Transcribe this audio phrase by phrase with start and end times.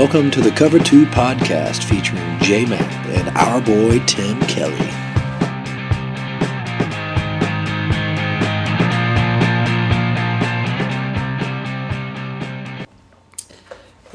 [0.00, 4.74] Welcome to the Cover 2 podcast featuring J Mac and our boy Tim Kelly.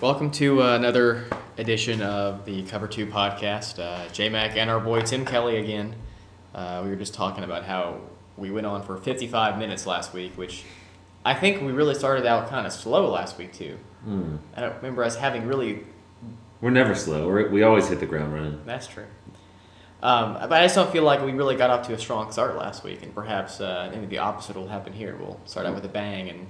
[0.01, 1.25] Welcome to uh, another
[1.59, 3.77] edition of the Cover 2 podcast.
[3.77, 5.93] Uh, J Mac and our boy Tim Kelly again.
[6.55, 7.99] Uh, we were just talking about how
[8.38, 10.63] we went on for 55 minutes last week, which
[11.24, 13.77] I think we really started out kind of slow last week, too.
[14.05, 14.37] Hmm.
[14.55, 15.83] I don't remember us having really.
[16.61, 17.27] We're never slow.
[17.27, 18.61] We're, we always hit the ground running.
[18.65, 19.05] That's true.
[20.01, 22.55] Um, but I just don't feel like we really got off to a strong start
[22.55, 25.18] last week, and perhaps uh, maybe the opposite will happen here.
[25.19, 26.46] We'll start out with a bang and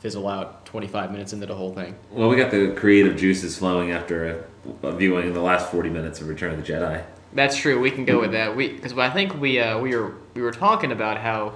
[0.00, 1.94] fizzle out 25 minutes into the whole thing.
[2.10, 4.44] Well, we got the creative juices flowing after
[4.82, 7.04] uh, viewing the last 40 minutes of Return of the Jedi.
[7.32, 7.78] That's true.
[7.78, 8.56] We can go with that.
[8.56, 11.54] We because I think we uh, we were we were talking about how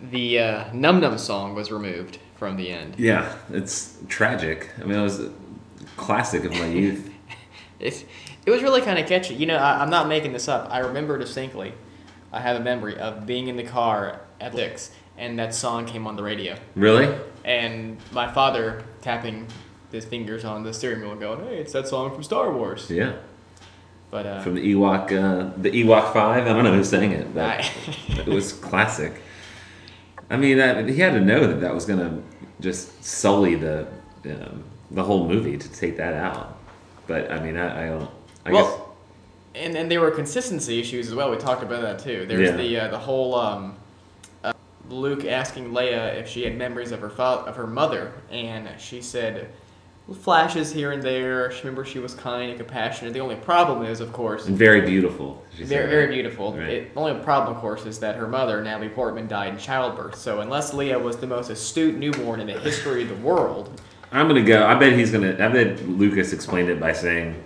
[0.00, 2.94] the uh, Num Num song was removed from the end.
[2.98, 4.70] Yeah, it's tragic.
[4.80, 5.30] I mean, it was a
[5.96, 7.08] classic of my youth.
[7.78, 8.04] It
[8.46, 9.34] it was really kind of catchy.
[9.34, 10.68] You know, I, I'm not making this up.
[10.72, 11.72] I remember distinctly.
[12.32, 16.06] I have a memory of being in the car at six, and that song came
[16.06, 17.14] on the radio, Really?
[17.44, 19.46] and my father tapping
[19.92, 23.12] his fingers on the steering wheel, going, "Hey, it's that song from Star Wars." Yeah.
[24.10, 26.44] But uh, From the Ewok, uh, the Ewok Five.
[26.46, 27.70] I don't know who sang it, but I-
[28.20, 29.20] it was classic.
[30.30, 32.22] I mean, that, he had to know that that was going to
[32.60, 33.86] just sully the
[34.26, 36.58] um, the whole movie to take that out.
[37.06, 38.10] But I mean, I, I don't.
[38.46, 38.64] I guess.
[38.64, 38.96] well,
[39.54, 41.30] and and there were consistency issues as well.
[41.30, 42.26] We talked about that too.
[42.26, 42.56] There's Yeah.
[42.56, 43.76] the uh, the whole um,
[44.44, 44.52] uh,
[44.88, 49.50] Luke asking Leia if she had memories of her of her mother, and she said
[50.14, 51.50] flashes here and there.
[51.52, 53.12] She remember she was kind and compassionate.
[53.14, 55.44] The only problem is, of course, And very beautiful.
[55.56, 55.90] she very said.
[55.90, 56.52] very beautiful.
[56.54, 56.68] Right.
[56.68, 60.16] It, the only problem, of course, is that her mother Natalie Portman died in childbirth.
[60.16, 63.80] So unless Leia was the most astute newborn in the history of the world,
[64.12, 64.66] I'm gonna go.
[64.66, 65.34] I bet he's gonna.
[65.34, 67.40] I bet Lucas explained it by saying,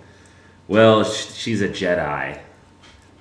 [0.67, 2.39] "Well, sh- she's a Jedi,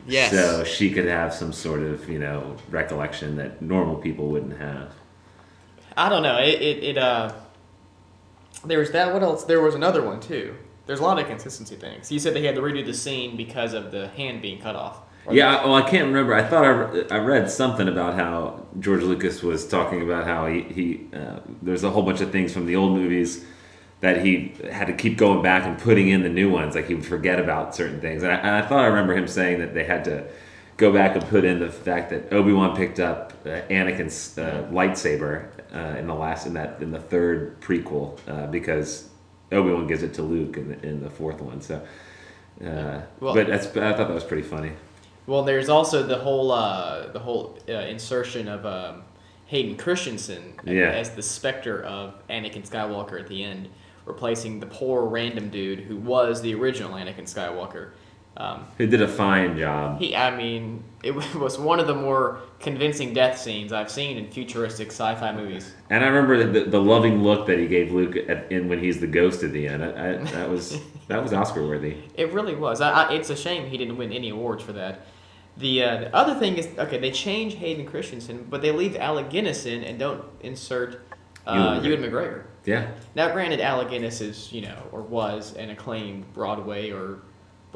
[0.06, 0.30] yes.
[0.30, 4.94] so she could have some sort of you know recollection that normal people wouldn't have."
[5.94, 6.38] I don't know.
[6.38, 7.34] It, it, it uh,
[8.66, 9.12] there was that.
[9.12, 9.44] What else?
[9.44, 10.54] There was another one too.
[10.86, 12.12] There's a lot of consistency things.
[12.12, 14.98] You said they had to redo the scene because of the hand being cut off.
[15.30, 16.34] Yeah, I- well, I can't remember.
[16.34, 16.64] I thought
[17.10, 21.40] I, I read something about how George Lucas was talking about how he, he uh,
[21.62, 23.44] there's a whole bunch of things from the old movies
[24.00, 26.74] that he had to keep going back and putting in the new ones.
[26.74, 29.26] Like he would forget about certain things, and I, and I thought I remember him
[29.26, 30.26] saying that they had to
[30.76, 34.68] go back and put in the fact that Obi Wan picked up uh, Anakin's uh,
[34.70, 39.08] lightsaber uh, in the last in that in the third prequel uh, because
[39.52, 41.60] Obi Wan gives it to Luke in the, in the fourth one.
[41.60, 41.76] So.
[42.64, 44.72] Uh, Well- but that's, I thought that was pretty funny.
[45.26, 49.02] Well, there's also the whole uh, the whole uh, insertion of um,
[49.46, 50.90] Hayden Christensen Yeah.
[50.90, 53.68] as the specter of Anakin Skywalker at the end,
[54.04, 57.90] replacing the poor random dude who was the original Anakin Skywalker.
[58.36, 60.00] Um, Who did a fine job.
[60.00, 64.30] he, I mean, it was one of the more convincing death scenes I've seen in
[64.30, 65.72] futuristic sci-fi movies.
[65.90, 69.00] And I remember the, the loving look that he gave Luke at, in when he's
[69.00, 69.84] the ghost at the end.
[69.84, 71.96] I, I, that was that was Oscar worthy.
[72.16, 72.80] It really was.
[72.80, 75.06] I, I, it's a shame he didn't win any awards for that.
[75.56, 79.30] The, uh, the other thing is, okay, they change Hayden Christensen, but they leave Alec
[79.30, 81.06] Guinness in and don't insert
[81.46, 82.44] uh, Ewan Ewan McGregor.
[82.64, 87.20] Yeah, Now, granted, Alec Guinness is, you know, or was an acclaimed Broadway or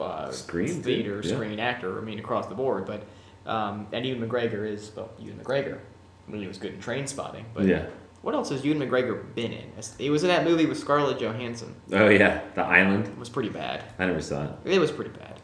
[0.00, 1.34] uh, Screen, theater yeah.
[1.34, 1.98] screen actor.
[1.98, 2.86] I mean, across the board.
[2.86, 3.04] But
[3.50, 5.78] um, and Ewan McGregor is well, Ewan McGregor.
[6.26, 7.46] I mean, he was good in Train Spotting.
[7.54, 7.86] But yeah.
[8.22, 9.72] what else has Ewan McGregor been in?
[9.98, 11.74] He was in that movie with Scarlett Johansson.
[11.92, 13.06] Oh yeah, the island.
[13.06, 13.84] It was pretty bad.
[13.98, 14.50] I never saw it.
[14.64, 15.40] It was pretty bad.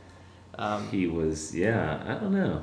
[0.57, 2.03] Um, He was yeah.
[2.07, 2.63] I don't know.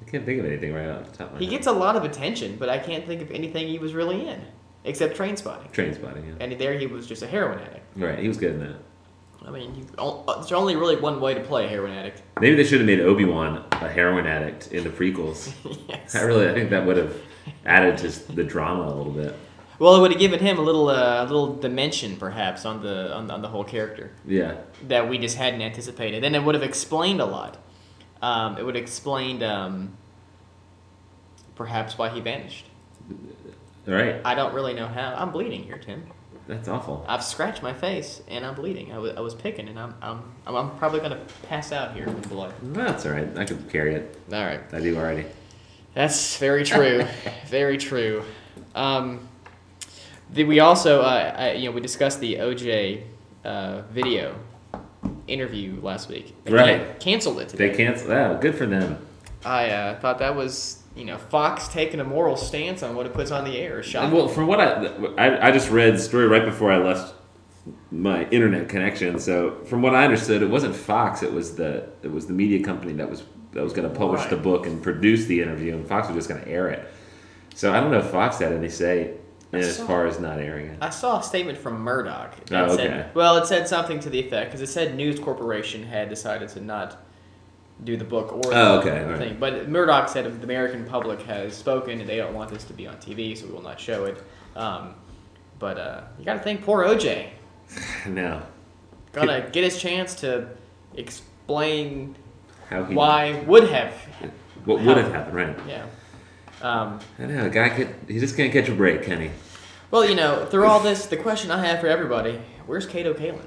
[0.00, 1.50] I can't think of anything right off the top of my he head.
[1.52, 4.42] gets a lot of attention, but I can't think of anything he was really in
[4.84, 5.70] except Train Spotting.
[5.72, 6.24] Train spotting.
[6.26, 6.34] Yeah.
[6.38, 7.84] And there he was just a heroin addict.
[7.96, 8.76] Right, he was good in that.
[9.46, 12.22] I mean, you, o- there's only really one way to play a heroin addict.
[12.40, 15.52] Maybe they should have made Obi Wan a heroin addict in the prequels.
[15.88, 16.16] yes.
[16.16, 17.16] I really, I think that would have
[17.64, 19.36] added to the drama a little bit.
[19.78, 23.14] Well, it would have given him a little, uh, a little dimension, perhaps, on the
[23.14, 24.56] on, on the whole character Yeah,
[24.88, 27.58] that we just hadn't anticipated, and it would have explained a lot.
[28.22, 29.96] Um, it would have explained, um,
[31.54, 32.64] perhaps, why he vanished.
[33.86, 34.20] all right.
[34.24, 35.14] I don't really know how.
[35.16, 36.04] I'm bleeding here, Tim.
[36.46, 37.04] That's awful.
[37.08, 38.92] I've scratched my face and I'm bleeding.
[38.92, 42.04] I was, I was picking, and I'm, I'm, I'm, I'm probably gonna pass out here
[42.04, 42.54] from blood.
[42.62, 43.28] That's all right.
[43.36, 44.16] I could carry it.
[44.32, 44.60] All right.
[44.72, 45.26] I do already.
[45.94, 47.04] That's very true.
[47.48, 48.22] very true.
[48.74, 49.28] Um,
[50.32, 53.02] the, we also, uh, I, you know, we discussed the OJ
[53.44, 54.36] uh, video
[55.26, 56.34] interview last week.
[56.44, 56.80] They Right.
[56.90, 57.70] can- canceled it today.
[57.70, 58.10] They canceled.
[58.10, 58.98] Yeah, good for them.
[59.44, 63.12] I uh, thought that was, you know, Fox taking a moral stance on what it
[63.12, 63.80] puts on the air.
[63.80, 64.16] is Shocking.
[64.16, 64.86] well, from what I,
[65.18, 67.14] I I just read the story right before I left
[67.90, 69.18] my internet connection.
[69.18, 71.22] So from what I understood, it wasn't Fox.
[71.22, 73.22] It was the it was the media company that was
[73.52, 76.28] that was going to publish the book and produce the interview, and Fox was just
[76.28, 76.88] going to air it.
[77.54, 79.14] So I don't know if Fox had any say
[79.52, 80.78] in as saw- far as not airing it.
[80.80, 82.34] I saw a statement from Murdoch.
[82.46, 83.08] that Oh, said- okay.
[83.14, 86.60] well, it said something to the effect because it said News Corporation had decided to
[86.60, 87.02] not
[87.84, 89.18] do the book or the Oh, okay, all right.
[89.18, 89.36] thing.
[89.38, 92.86] But Murdoch said the American public has spoken and they don't want this to be
[92.86, 94.22] on TV, so we will not show it.
[94.56, 94.94] Um,
[95.58, 97.28] but uh, you got to think poor OJ
[98.06, 98.42] No,
[99.12, 100.48] gonna get his chance to
[100.94, 102.14] explain
[102.68, 103.92] how he why would have
[104.64, 105.56] what would have happened, right?
[105.68, 105.86] yeah.
[106.62, 109.30] Um, I know a guy could he just can't catch a break, can he?
[109.90, 113.44] well, you know, through all this, the question I have for everybody: Where's Kato Kaelin?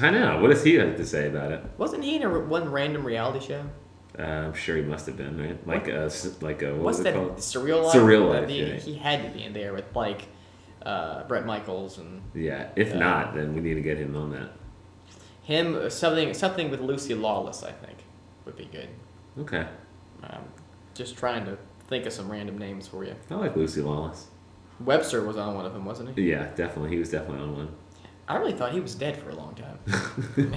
[0.00, 0.40] I know.
[0.40, 1.64] What does he have to say about it?
[1.78, 3.64] Wasn't he in a one random reality show?
[4.18, 6.10] Uh, I'm sure he must have been right, like a
[6.40, 7.14] like a what What's was that?
[7.14, 7.36] called?
[7.36, 7.94] Surreal Life.
[7.94, 8.74] Surreal Life, He, yeah.
[8.76, 10.26] he had to be in there with like
[10.82, 12.68] uh, Bret Michaels and Yeah.
[12.76, 14.50] If Uh, not, then we need to get him on that.
[15.42, 15.74] him.
[15.76, 17.98] uh, Something something with Lucy Lawless, I think,
[18.44, 18.88] would be good.
[19.38, 19.66] Okay.
[20.24, 20.42] Um,
[20.94, 21.56] just trying to
[21.88, 23.14] think of some random names for you.
[23.30, 24.26] I like Lucy Lawless.
[24.80, 26.30] Webster was on one of them, wasn't he?
[26.30, 26.90] Yeah, definitely.
[26.90, 27.68] He was definitely on one.
[28.30, 29.76] I really thought he was dead for a long time.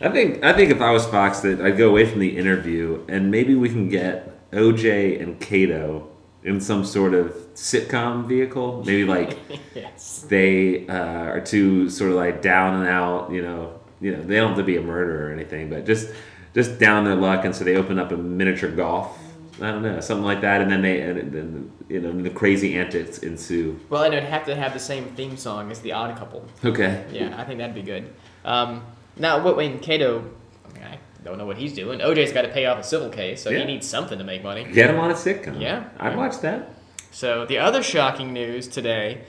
[0.00, 3.04] I think I think if I was Fox, that I'd go away from the interview
[3.08, 6.08] and maybe we can get OJ and Kato
[6.42, 8.82] in some sort of sitcom vehicle.
[8.84, 9.38] Maybe like
[9.74, 10.26] yes.
[10.28, 13.30] they uh, are two sort of like down and out.
[13.30, 16.12] You know, you know they don't have to be a murderer or anything, but just
[16.54, 19.16] just down their luck, and so they open up a miniature golf.
[19.62, 22.76] I don't know, something like that, and then they and then you know the crazy
[22.76, 23.78] antics ensue.
[23.88, 26.44] Well, and it'd have to have the same theme song as the Odd Couple.
[26.64, 27.04] Okay.
[27.12, 28.12] Yeah, I think that'd be good.
[28.44, 28.84] Um,
[29.16, 30.24] now, what when Kato?
[30.68, 32.00] I mean, I don't know what he's doing.
[32.00, 33.58] OJ's got to pay off a civil case, so Yeah.
[33.60, 34.64] he needs something to make money.
[34.64, 35.60] Get him on a sitcom.
[35.60, 35.84] Yeah.
[35.98, 36.16] I'd Yeah.
[36.16, 36.70] watch that.
[37.10, 39.20] So the other shocking news today,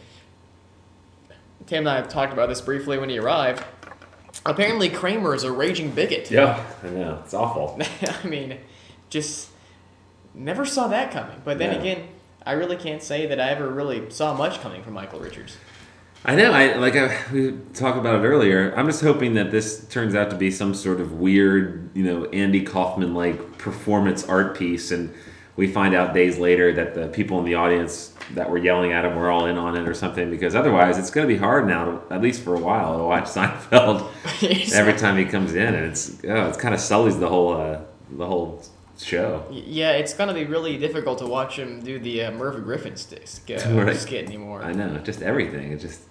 [1.67, 3.63] Tim and I have talked about this briefly when he arrived.
[4.45, 6.29] Apparently, Kramer is a raging bigot.
[6.31, 7.79] Yeah, I know it's awful.
[8.23, 8.57] I mean,
[9.09, 9.49] just
[10.33, 11.41] never saw that coming.
[11.43, 11.79] But then No.
[11.79, 12.07] again,
[12.45, 15.57] I really can't say that I ever really saw much coming from Michael Richards.
[16.25, 16.51] I know.
[16.53, 18.73] I like I, we talked about it earlier.
[18.77, 22.25] I'm just hoping that this turns out to be some sort of weird, you know,
[22.27, 25.13] Andy Kaufman like performance art piece, and
[25.57, 29.03] we find out days later that the people in the audience that were yelling at
[29.03, 30.29] him were all in on it or something.
[30.29, 33.03] Because otherwise, it's going to be hard now, to, at least for a while, to
[33.03, 34.09] watch Seinfeld
[34.73, 37.81] every time he comes in, and it's oh, it's kind of sullies the whole uh,
[38.11, 38.63] the whole
[39.03, 39.45] show.
[39.51, 43.27] Yeah, it's gonna be really difficult to watch him do the uh, Merv Griffin st-
[43.27, 43.95] sk- uh, Right.
[43.95, 44.63] skit anymore.
[44.63, 45.71] I know, just everything.
[45.71, 46.01] It's just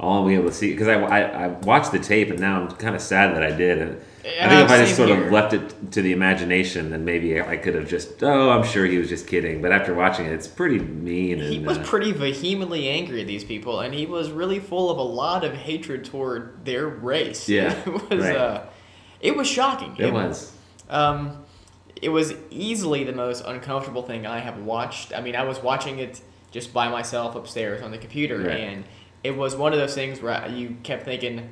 [0.00, 2.68] all I'm able to see because I, I, I watched the tape and now I'm
[2.72, 3.78] kind of sad that I did.
[3.78, 4.00] And
[4.40, 5.26] I think if I just sort here.
[5.26, 8.86] of left it to the imagination, then maybe I could have just oh, I'm sure
[8.86, 9.62] he was just kidding.
[9.62, 11.40] But after watching it, it's pretty mean.
[11.40, 14.90] And, He was uh, pretty vehemently angry at these people, and he was really full
[14.90, 17.48] of a lot of hatred toward their race.
[17.48, 18.20] Yeah, it was.
[18.20, 18.36] right.
[18.36, 18.62] Uh,
[19.20, 19.94] it was shocking.
[19.98, 20.52] it was.
[20.90, 21.43] Um,
[22.02, 25.12] it was easily the most uncomfortable thing I have watched.
[25.16, 26.20] I mean, I was watching it
[26.50, 28.58] just by myself upstairs on the computer, Right.
[28.60, 28.84] and
[29.22, 31.48] it was one of those things where you kept thinking,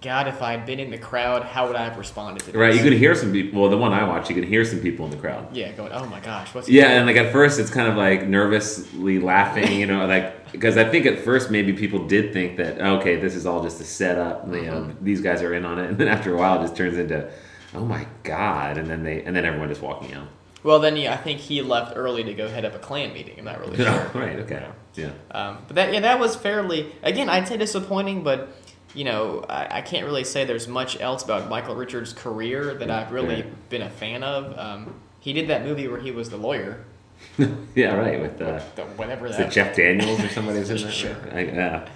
[0.00, 2.54] "God, if I had been in the crowd, how would I have responded to this?"
[2.54, 3.60] Right, you could hear some people.
[3.62, 5.48] Well, the one I watched, you could hear some people in the crowd.
[5.56, 7.96] Yeah, going, "Oh my gosh, what's Yeah, doing?" and like at first, it's kind of
[7.96, 12.56] like nervously laughing, you know, like because I think at first maybe people did think
[12.58, 14.46] that okay, this is all just a setup.
[14.52, 15.04] You know, Mm-hmm.
[15.04, 17.28] these guys are in on it, and then after a while, it just turns into,
[17.74, 20.28] oh my god, and then they and then everyone just walking out.
[20.64, 23.34] Well, then yeah, I think he left early to go head up a Klan meeting.
[23.38, 24.10] I'm not really sure.
[24.14, 24.38] right.
[24.40, 24.64] Okay.
[24.94, 25.10] Yeah.
[25.32, 27.28] Um, but that yeah, that was fairly again.
[27.28, 28.48] I'd say disappointing, but
[28.94, 32.90] you know, I, I can't really say there's much else about Michael Richards' career that
[32.90, 33.68] I've really Right.
[33.70, 34.56] been a fan of.
[34.58, 36.84] Um, he did that movie where he was the lawyer,
[37.74, 37.94] Yeah.
[37.94, 38.20] Right.
[38.20, 39.48] With uh, the, whatever is that.
[39.48, 40.92] it Jeff Daniels or somebody was in that?
[40.92, 41.16] Sure.
[41.32, 41.88] I, yeah.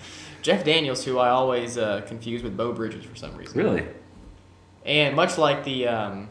[0.43, 3.59] Jeff Daniels, who I always uh, confuse with Beau Bridges for some reason.
[3.59, 3.85] Really.
[4.87, 6.29] And much like the um,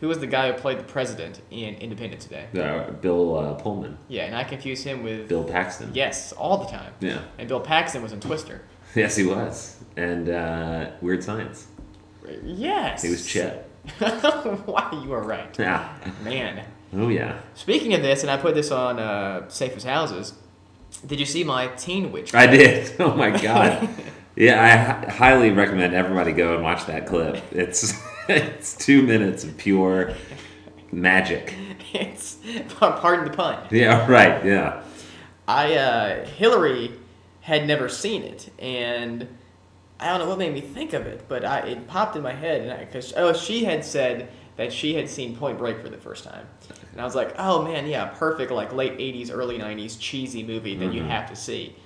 [0.00, 2.46] who was the guy who played the president in Independence Day?
[2.58, 3.98] Uh, Bill uh, Pullman.
[4.08, 5.90] Yeah, and I confuse him with Bill Paxton.
[5.94, 6.92] yes all the time.
[7.00, 7.20] Yeah.
[7.38, 8.62] And Bill Paxton was in Twister.
[8.96, 9.78] Yes, he was.
[9.96, 11.68] And uh, Weird Science.
[12.42, 13.02] Yes.
[13.02, 13.68] He was Chet.
[14.00, 15.56] wow, you are right.
[15.56, 15.94] Yeah.
[16.24, 16.66] Man.
[16.92, 17.38] Oh yeah.
[17.54, 20.34] Speaking of this, and I put this on uh, Safest Houses,
[21.06, 22.34] did you see my Teen Witch?
[22.34, 22.92] I did.
[23.00, 23.88] Oh my god.
[24.40, 27.42] Yeah, I highly recommend everybody go and watch that clip.
[27.52, 27.92] It's
[28.28, 30.14] it's two minutes of pure
[30.90, 31.54] magic.
[31.92, 32.38] it's,
[32.70, 33.62] pardon the pun.
[33.70, 34.42] Yeah, right.
[34.42, 34.82] Yeah.
[35.46, 36.92] I, uh, Hillary
[37.42, 39.28] had never seen it, and
[39.98, 42.32] I don't know what made me think of it, but I, it popped in my
[42.32, 45.98] head, and because, oh, she had said that she had seen Point Break for the
[45.98, 46.46] first time.
[46.92, 50.76] And I was like, oh man, yeah, perfect, like late 80s, early 90s cheesy movie
[50.76, 51.08] that you Mhm.
[51.08, 51.76] have to see.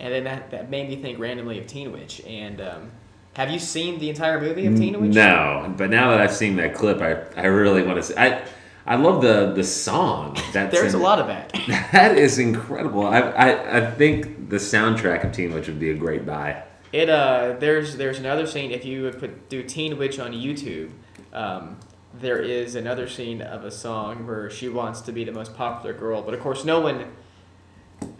[0.00, 2.20] And then that, that made me think randomly of Teen Witch.
[2.26, 2.90] And um,
[3.34, 5.14] have you seen the entire movie of Teen Witch?
[5.14, 8.14] No, but now that I've seen that clip, I, I really want to see.
[8.16, 8.44] I
[8.86, 10.36] I love the the song.
[10.52, 11.52] That's There's a lot of that.
[11.92, 13.06] That is incredible.
[13.06, 16.62] I, I I think the soundtrack of Teen Witch would be a great buy.
[16.92, 20.90] It uh, there's there's another scene if you would put do Teen Witch on YouTube.
[21.32, 21.78] Um,
[22.12, 25.92] there is another scene of a song where she wants to be the most popular
[25.92, 27.12] girl, but of course no one,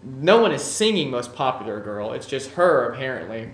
[0.03, 2.13] no one is singing most popular girl.
[2.13, 3.51] It's just her apparently.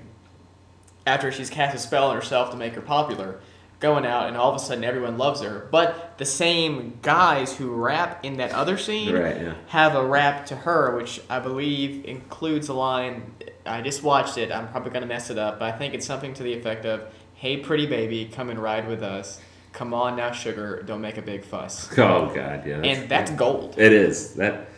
[1.06, 3.38] After she's cast a spell on herself to make her popular,
[3.78, 5.68] going out and all of a sudden everyone loves her.
[5.70, 9.54] But the same guys who rap in that other scene Right, yeah.
[9.68, 13.34] have a rap to her, which I believe includes a line.
[13.64, 14.50] I just watched it.
[14.50, 17.02] I'm probably gonna mess it up, but I think it's something to the effect of,
[17.34, 19.40] "Hey, pretty baby, come and ride with us.
[19.72, 22.80] Come on now, sugar, don't make a big fuss." Oh God, yeah.
[22.80, 23.74] And that's gold.
[23.76, 24.68] it is that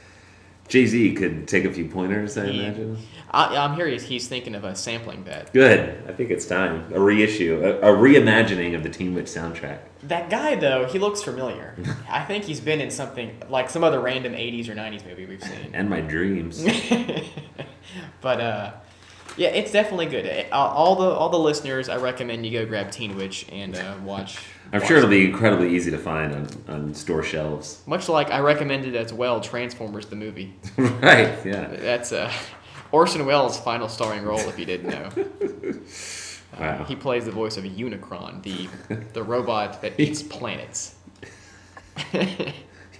[0.69, 2.37] Jay Z could take a few pointers.
[2.37, 2.99] I He- imagine.
[3.31, 3.87] I, I'm here.
[3.87, 5.53] He's, he's thinking of a sampling that.
[5.53, 6.03] Good.
[6.09, 9.81] I think it's time a reissue, a, a reimagining of the Teen Witch soundtrack.
[10.05, 11.75] That guy though, he looks familiar.
[12.09, 15.43] I think he's been in something like some other random '80s or '90s movie we've
[15.43, 15.75] seen.
[15.75, 16.65] And my dreams.
[18.21, 18.73] but uh,
[19.39, 20.27] yeah, it's definitely good.
[20.53, 23.95] Uh, All the all the listeners, I recommend you go grab Teen Witch and uh,
[24.05, 24.39] watch.
[24.73, 25.13] I'm watch sure it'll it.
[25.13, 27.83] be incredibly easy to find on, on store shelves.
[27.87, 30.55] Much like I recommended as well, Transformers the movie.
[30.77, 31.35] right.
[31.45, 31.69] Yeah.
[31.69, 32.31] That's uh,
[32.93, 35.09] Orson Welles' final starring role, if you didn't know.
[36.59, 36.85] Wow.
[36.85, 38.69] He plays the voice of a Unicron, the
[39.13, 40.97] the robot that eats planets.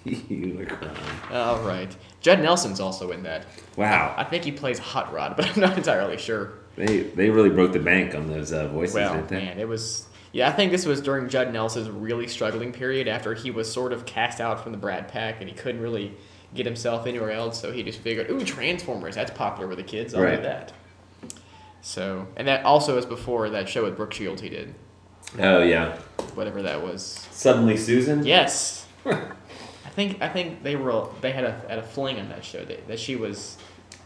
[0.07, 0.97] Unicron.
[1.33, 1.95] All right,
[2.29, 3.47] Judd Nelson's also in that.
[3.77, 4.15] Wow.
[4.15, 6.53] I think he plays Hot Rod, but I'm not entirely sure.
[6.77, 9.45] They they really broke the bank on those uh, voices, Well, didn't they?
[9.47, 10.05] man, it was.
[10.33, 13.95] Yeah, I think this was during Judd Nelson's really struggling period after he was sort
[13.95, 16.13] of cast out from the Brat Pack and he couldn't really
[16.55, 17.59] get himself anywhere else.
[17.59, 20.15] So he just figured, ooh, Transformers, that's popular with the kids.
[20.15, 20.37] I'll Right.
[20.37, 20.73] do that.
[21.81, 24.75] So, and that also was before that show with Brooke Shields he did,
[25.39, 25.97] Oh yeah.
[26.35, 27.27] whatever that was.
[27.31, 28.25] Suddenly Susan.
[28.27, 28.87] Yes,
[29.89, 32.63] I think I think they were they had a had a fling on that show
[32.65, 33.57] that, that she was,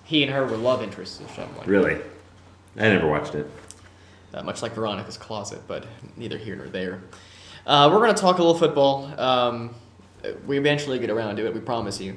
[0.05, 1.71] he and her were love interests or something like that.
[1.71, 2.01] Really.
[2.77, 3.47] I never watched it.
[4.35, 5.87] uh, much like Veronica's Closet, but
[6.17, 7.03] neither here nor there.
[7.67, 9.13] Uh, we're going to talk a little football.
[9.21, 9.75] Um,
[10.47, 12.17] we eventually get around to it, we promise you.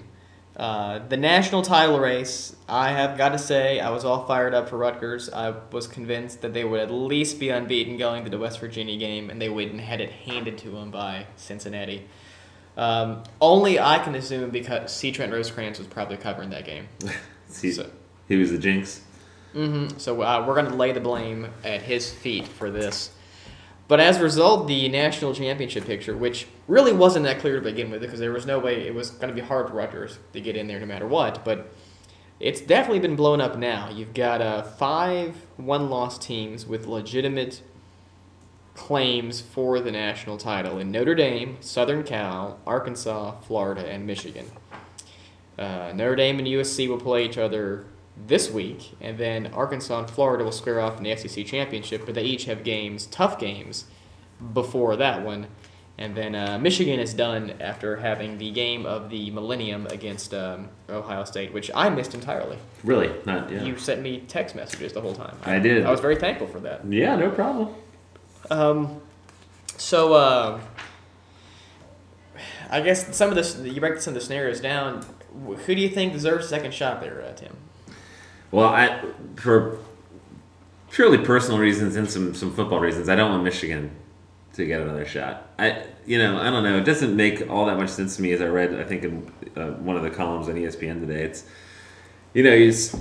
[0.56, 4.70] Uh, the national title race, I have got to say, I was all fired up
[4.70, 5.30] for Rutgers.
[5.30, 8.96] I was convinced that they would at least be unbeaten going to the West Virginia
[8.98, 12.08] game, and they wouldn't had it handed to them by Cincinnati.
[12.78, 15.12] Um, only I can assume because C.
[15.12, 16.88] Trent Rosecrans was probably covering that game.
[17.62, 17.90] He, So-
[18.28, 19.02] he was the jinx.
[19.54, 23.12] hmm So uh, we're going to lay the blame at his feet for this.
[23.88, 27.92] But as a result, the national championship picture, which really wasn't that clear to begin
[27.92, 30.42] with, because there was no way it was going to be hard for Rutgers to
[30.42, 31.46] get in there no matter what.
[31.46, 31.72] But
[32.40, 33.90] it's definitely been blown up now.
[33.90, 37.62] You've got uh, five one-loss teams with legitimate
[38.76, 44.52] claims for the national title in Notre Dame, Southern Cal, Arkansas, Florida, and Michigan.
[45.58, 47.86] Uh, Notre Dame and USC will play each other
[48.28, 52.16] this week, and then Arkansas and Florida will square off in the SEC championship, but
[52.16, 53.86] they each have games, tough games,
[54.54, 55.48] before that one.
[55.98, 60.68] And then uh, Michigan is done after having the game of the millennium against um,
[60.90, 62.58] Ohio State, which I missed entirely.
[62.84, 63.12] Really?
[63.26, 63.64] Not yeah.
[63.64, 65.38] You sent me text messages the whole time.
[65.46, 65.86] I did.
[65.86, 66.82] I was very thankful for that.
[66.92, 67.74] yeah, no problem.
[68.50, 69.02] Um,
[69.78, 70.62] so uh,
[72.70, 75.06] I guess some of this you break some of the scenarios down.
[75.66, 77.56] Who do you think deserves a second shot there, uh, Tim?
[78.52, 79.04] Well, I
[79.36, 79.78] for
[80.92, 83.92] purely personal reasons and some some football reasons, I don't want Michigan
[84.54, 85.50] to get another shot.
[85.60, 86.78] I you know I don't know.
[86.78, 88.74] It doesn't make all that much sense to me as I read.
[88.76, 91.46] I think in uh, one of the columns on ESPN today, it's
[92.34, 92.96] you know it's,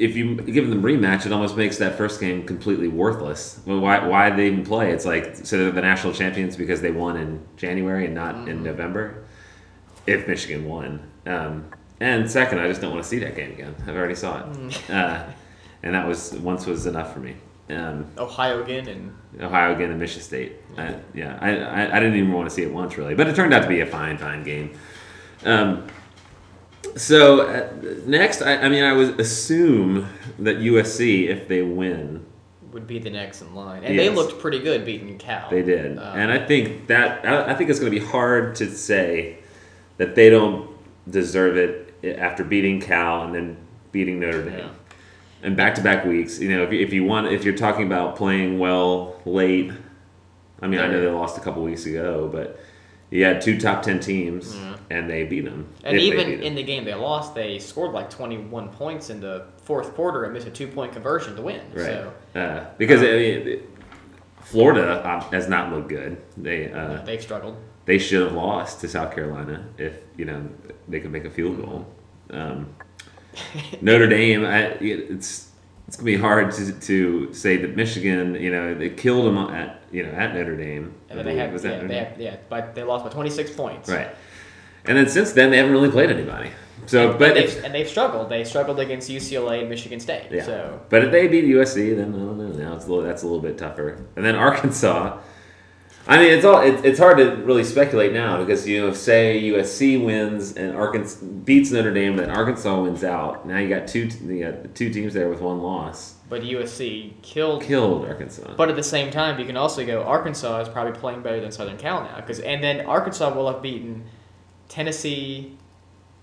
[0.00, 3.60] if you give them rematch, it almost makes that first game completely worthless.
[3.66, 4.92] Well, why why they even play?
[4.92, 8.62] It's like so they're the national champions because they won in January and not in
[8.62, 9.24] November.
[10.06, 11.06] If Michigan won.
[11.26, 13.74] Um, and second, I just don't want to see that game again.
[13.86, 15.24] I've already saw it, uh,
[15.82, 17.36] and that was once was enough for me.
[17.68, 20.56] Um, Ohio again, and Ohio again and Michigan State.
[20.78, 23.36] I, yeah, I, I, I didn't even want to see it once really, but it
[23.36, 24.78] turned out to be a fine, fine game.
[25.44, 25.86] Um,
[26.96, 27.72] so uh,
[28.06, 32.24] next, I, I mean, I would assume that USC, if they win,
[32.72, 35.50] would be the next in line, and they looked pretty good beating Cal.
[35.50, 38.54] they did, Um, and I think that I, I think it's going to be hard
[38.56, 39.38] to say
[39.96, 40.70] that they don't
[41.10, 43.56] deserve it after beating Cal and then
[43.92, 44.58] beating Notre Dame.
[44.58, 44.68] Yeah.
[45.42, 46.38] and back to back weeks.
[46.38, 49.72] You know, if you, if you want, if you're talking about playing well late,
[50.62, 52.60] I mean, I know they lost a couple weeks ago, but
[53.10, 54.56] You had two top ten teams,
[54.88, 55.66] and they beat them.
[55.84, 56.42] And even 'em.
[56.42, 60.32] in the game they lost, they scored like 21 points in the fourth quarter and
[60.32, 61.60] missed a two point conversion to win.
[61.74, 63.62] right So uh, because I mean,
[64.42, 66.20] Florida uh, has not looked good.
[66.36, 67.56] They uh, they've struggled.
[67.84, 70.48] they should have lost to South Carolina if you know
[70.88, 71.86] they could make a field goal.
[72.30, 72.68] Um,
[73.80, 75.49] Notre Dame, I, it's
[75.90, 79.82] it's gonna be hard to, to say that Michigan, you know, they killed them at
[79.90, 80.94] you know at Notre Dame.
[81.08, 83.50] And then they had, Was that yeah, they had, yeah, but they lost by 26
[83.56, 83.88] points.
[83.88, 84.14] right?
[84.84, 86.52] And then since then, they haven't really played anybody.
[86.86, 88.28] So, And, but and, they've, and they've struggled.
[88.28, 90.28] They struggled against UCLA and Michigan State.
[90.30, 92.46] yeah, So but if they beat USC, then I don't know.
[92.46, 93.98] Now it's a little, that's a little bit tougher.
[94.14, 95.18] And then Arkansas.
[96.06, 99.40] I mean, it's all it, it's hard to really speculate now because you know, say
[99.44, 103.46] USC wins and Arkansas beats Notre Dame, then Arkansas wins out.
[103.46, 106.14] Now you got two you got two teams there with one loss.
[106.28, 107.62] but USC killed.
[107.62, 108.54] Killed Arkansas.
[108.56, 110.02] But at the same time, you can also go.
[110.02, 113.62] Arkansas is probably playing better than Southern Cal now, because and then Arkansas will have
[113.62, 114.04] beaten
[114.68, 115.56] Tennessee,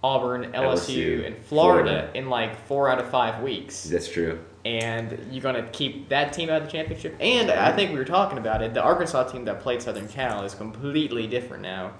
[0.04, 2.12] Auburn, LSU, LSU, and Florida, Florida.
[2.14, 3.84] in like four out of five weeks.
[3.84, 4.40] That's true.
[4.66, 7.16] And you're going to keep that team out of the championship.
[7.20, 8.74] And I think we were talking about it.
[8.74, 11.94] The Arkansas team that played Southern Cal is completely different now.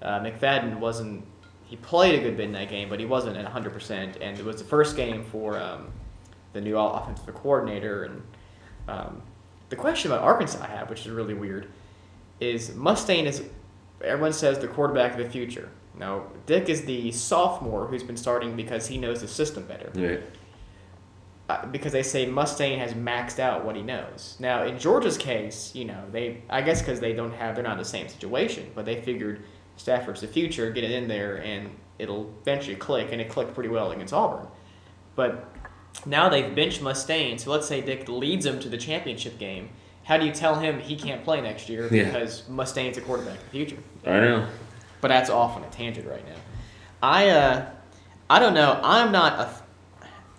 [0.00, 1.24] Uh, McFadden wasn't.
[1.64, 4.16] He played a good bit in that game, but he wasn't at 100%.
[4.20, 5.88] And it was the first game for um,
[6.52, 8.04] the new offensive coordinator.
[8.04, 8.22] And
[8.86, 9.22] um,
[9.70, 11.68] the question about Arkansas I have, which is really weird,
[12.38, 13.42] is Mustain is.
[14.02, 15.70] Everyone says the quarterback of the future.
[15.96, 20.22] Now, Dick is the sophomore who's been starting because he knows the system better Right.
[21.46, 24.36] Uh, because they say Mustain has maxed out what he knows.
[24.40, 27.72] Now, in Georgia's case, you know, they I guess because they don't have they're not
[27.72, 29.42] in the same situation, but they figured
[29.76, 33.68] Stafford's the future, get it in there, and it'll eventually click, and it clicked pretty
[33.68, 34.46] well against Auburn.
[35.16, 35.46] But
[36.06, 39.68] now they've benched Mustain, so let's say Dick leads him to the championship game.
[40.04, 42.04] How do you tell him he can't play next year Yeah.
[42.06, 43.76] because Mustain's a quarterback of the future?
[44.06, 44.48] I know.
[45.02, 46.36] but that's off on a tangent right now.
[47.02, 47.66] I uh,
[48.30, 48.80] I don't know.
[48.82, 49.63] I'm not a.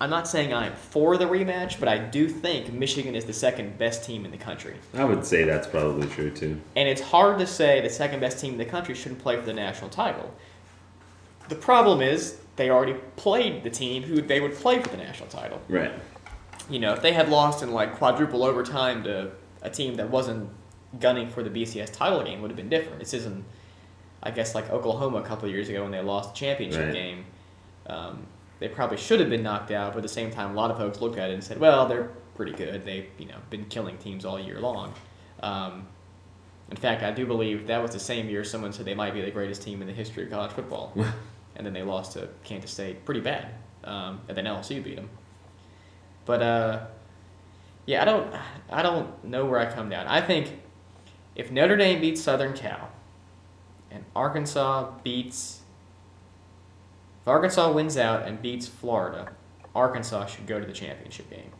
[0.00, 3.78] I'm not saying I'm for the rematch, but I do think Michigan is the second
[3.78, 6.60] best team in the country, I would say that's probably true too.
[6.76, 9.46] and it's hard to say the second best team in the country shouldn't play for
[9.46, 10.34] the national title.
[11.48, 15.28] The problem is they already played the team who they would play for the national
[15.28, 15.60] title.
[15.68, 15.92] Right.
[16.68, 19.30] You know, if they had lost in like quadruple overtime to
[19.62, 20.50] a team that wasn't
[21.00, 22.98] gunning for the BCS title game, would have been different.
[22.98, 23.44] This isn't,
[24.22, 26.92] I guess, like Oklahoma a couple of years ago when they lost the championship Right.
[26.92, 27.24] game.
[27.86, 28.26] Um,
[28.58, 30.78] they probably should have been knocked out, but at the same time, a lot of
[30.78, 32.84] folks looked at it and said, "Well, they're pretty good.
[32.84, 34.94] They've you know been killing teams all year long."
[35.40, 35.86] Um,
[36.70, 39.20] in fact, I do believe that was the same year someone said they might be
[39.20, 40.92] the greatest team in the history of college football,
[41.56, 43.48] and then they lost to Kansas State pretty bad,
[43.84, 45.10] um, and then LSU beat them.
[46.24, 46.86] But uh,
[47.84, 48.34] yeah, I don't,
[48.70, 50.06] I don't know where I come down.
[50.06, 50.60] I think
[51.36, 52.90] if Notre Dame beats Southern Cal,
[53.90, 55.60] and Arkansas beats,
[57.26, 59.32] if Arkansas wins out and beats Florida,
[59.74, 61.50] Arkansas should go to the championship game.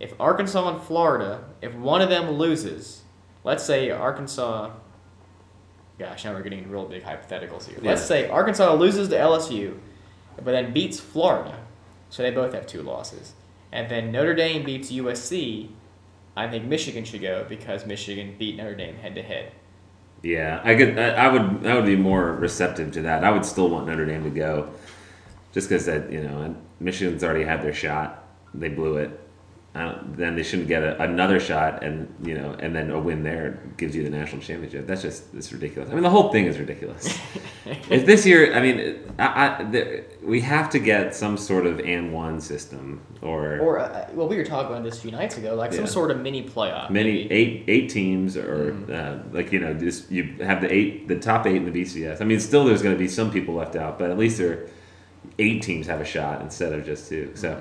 [0.00, 3.02] If Arkansas and Florida, if one of them loses,
[3.44, 4.72] let's say Arkansas.
[5.96, 7.78] Gosh, now we're getting real big hypotheticals here.
[7.82, 9.78] Let's say Arkansas loses to LSU,
[10.38, 11.60] but then beats Florida,
[12.10, 13.34] so they both have two losses.
[13.70, 15.68] And then Notre Dame beats USC.
[16.36, 19.52] I think Michigan should go because Michigan beat Notre Dame head to head.
[20.22, 20.98] Yeah, I could.
[20.98, 21.64] I, I would.
[21.64, 23.22] I would be more receptive to that.
[23.22, 24.70] I would still want Notre Dame to go,
[25.56, 28.28] just because that you know Michigan's already had their shot.
[28.52, 29.18] They blew it.
[29.74, 33.62] Then they shouldn't get a, another shot, and you know, and then a win there
[33.78, 34.86] gives you the national championship.
[34.86, 35.90] That's just it's ridiculous.
[35.90, 37.18] I mean, the whole thing is ridiculous.
[37.88, 41.80] if this year, I mean, I, I, the, we have to get some sort of
[41.80, 45.38] and one system or, Or uh, well, we were talking about this a few nights
[45.38, 46.90] ago, like some sort of mini playoff.
[46.90, 47.32] many maybe.
[47.32, 51.46] eight eight teams or uh, like you know just you have the eight the top
[51.46, 52.20] eight in the BCS.
[52.20, 54.68] I mean, still there's going to be some people left out, but at least there
[55.38, 57.32] eight teams have a shot instead of just two.
[57.34, 57.60] So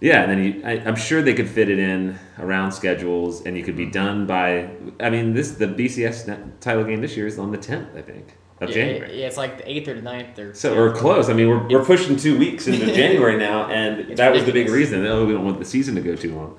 [0.00, 3.56] yeah, and then you, I, I'm sure they could fit it in around schedules, and
[3.56, 3.92] you could be mm-hmm.
[3.92, 4.70] done by.
[5.00, 8.36] I mean, this the BCS title game this year is on the 10th, I think,
[8.60, 9.20] of yeah, January.
[9.20, 11.28] yeah, it's like the eighth or the ninth or So we're close.
[11.28, 14.52] I mean, we're, we're pushing two weeks into January now, and It's that was the
[14.52, 15.04] big reason.
[15.04, 16.56] Oh, we don't want the season to go too long.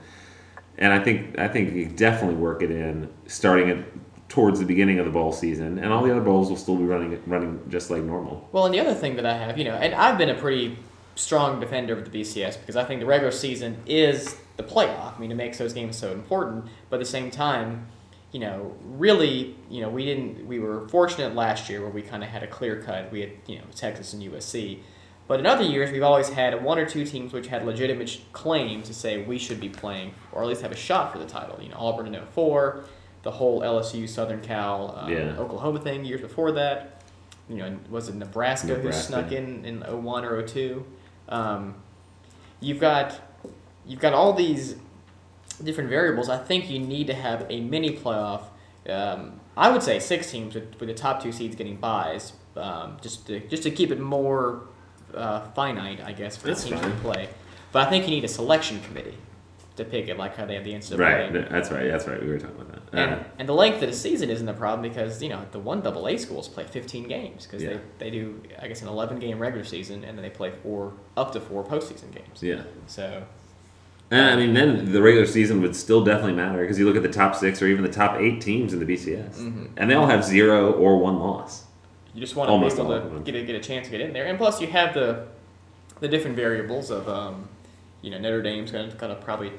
[0.78, 3.86] And I think I think you definitely work it in starting it
[4.30, 6.86] towards the beginning of the bowl season, and all the other bowls will still be
[6.86, 8.48] running running just like normal.
[8.52, 10.78] Well, and the other thing that I have, you know, and I've been a pretty
[11.16, 15.18] strong defender of the BCS because I think the regular season is the playoff.
[15.18, 16.66] I mean, it makes those games so important.
[16.90, 17.88] But at the same time,
[18.32, 20.46] you know, really, you know, we didn't.
[20.46, 23.12] We were fortunate last year where we kind of had a clear cut.
[23.12, 24.80] We had, you know, Texas and USC.
[25.28, 28.82] But in other years, we've always had one or two teams which had legitimate claim
[28.84, 31.62] to say we should be playing, or at least have a shot for the title.
[31.62, 32.84] You know, Auburn in 04,
[33.24, 35.36] the whole LSU Southern Cal um, Yeah.
[35.38, 37.02] Oklahoma thing years before that.
[37.50, 40.86] You know, was it Nebraska, who snuck in in 01 or 02?
[41.30, 41.76] Um,
[42.60, 43.20] you've got
[43.88, 44.76] you've got all these
[45.64, 46.30] different variables.
[46.30, 48.44] I think you need to have a mini playoff.
[48.88, 52.98] Um, I would say six teams with, with the top two seeds getting buys, um,
[53.02, 54.62] just to just to keep it more
[55.14, 57.30] uh, finite, I guess, for the That's teams to play.
[57.72, 59.18] But I think you need a selection committee
[59.76, 60.98] to pick it, like how they have the NCAA.
[61.00, 61.50] Right.
[61.50, 61.88] That's right.
[61.88, 62.22] That's right.
[62.22, 62.79] We were talking about that.
[62.92, 65.82] And, and the length of the season isn't a problem because you know the one
[65.82, 67.78] double A schools play 15 games because Yeah.
[68.00, 70.94] they, they do I guess an 11 game regular season and then they play four
[71.16, 72.42] up to four postseason games.
[72.42, 72.64] yeah.
[72.88, 73.24] So
[74.12, 77.04] And I mean, then the regular season would still definitely matter because you look at
[77.04, 79.70] the top six or even the top eight teams in the BCS, Mhm.
[79.78, 81.66] and they all have zero or one loss.
[82.16, 84.02] You just want to be Almost able to get a, get a chance to get
[84.02, 85.28] in there, and plus you have the
[86.00, 87.50] the different variables of um,
[88.02, 89.52] you know Notre Dame's going to kind of probably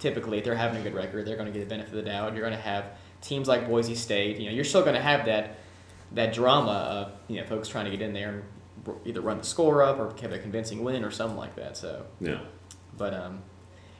[0.00, 2.10] typically if they're having a good record they're going to get the benefit of the
[2.10, 2.34] doubt.
[2.34, 2.84] You're going to have
[3.20, 4.38] teams like Boise State.
[4.38, 5.56] You know you're still going to have that
[6.12, 8.42] that drama of you know folks trying to get in there and
[9.04, 11.76] either run the score up or have a convincing win or something like that.
[11.76, 12.40] So, Yeah.
[12.98, 13.42] but um,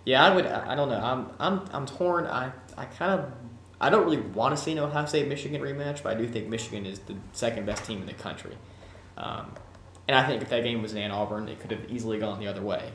[0.04, 0.46] yeah, I would.
[0.46, 1.00] I, don't know.
[1.00, 2.26] I'm I'm I'm torn.
[2.26, 3.32] I I kind of.
[3.80, 6.48] I don't really want to see an Ohio State Michigan rematch, but I do think
[6.48, 8.56] Michigan is the second best team in the country.
[9.16, 9.52] Um,
[10.06, 12.38] and I think if that game was in Ann Arbor, it could have easily gone
[12.38, 12.92] the other way.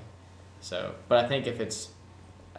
[0.61, 1.89] So, but I think if it's,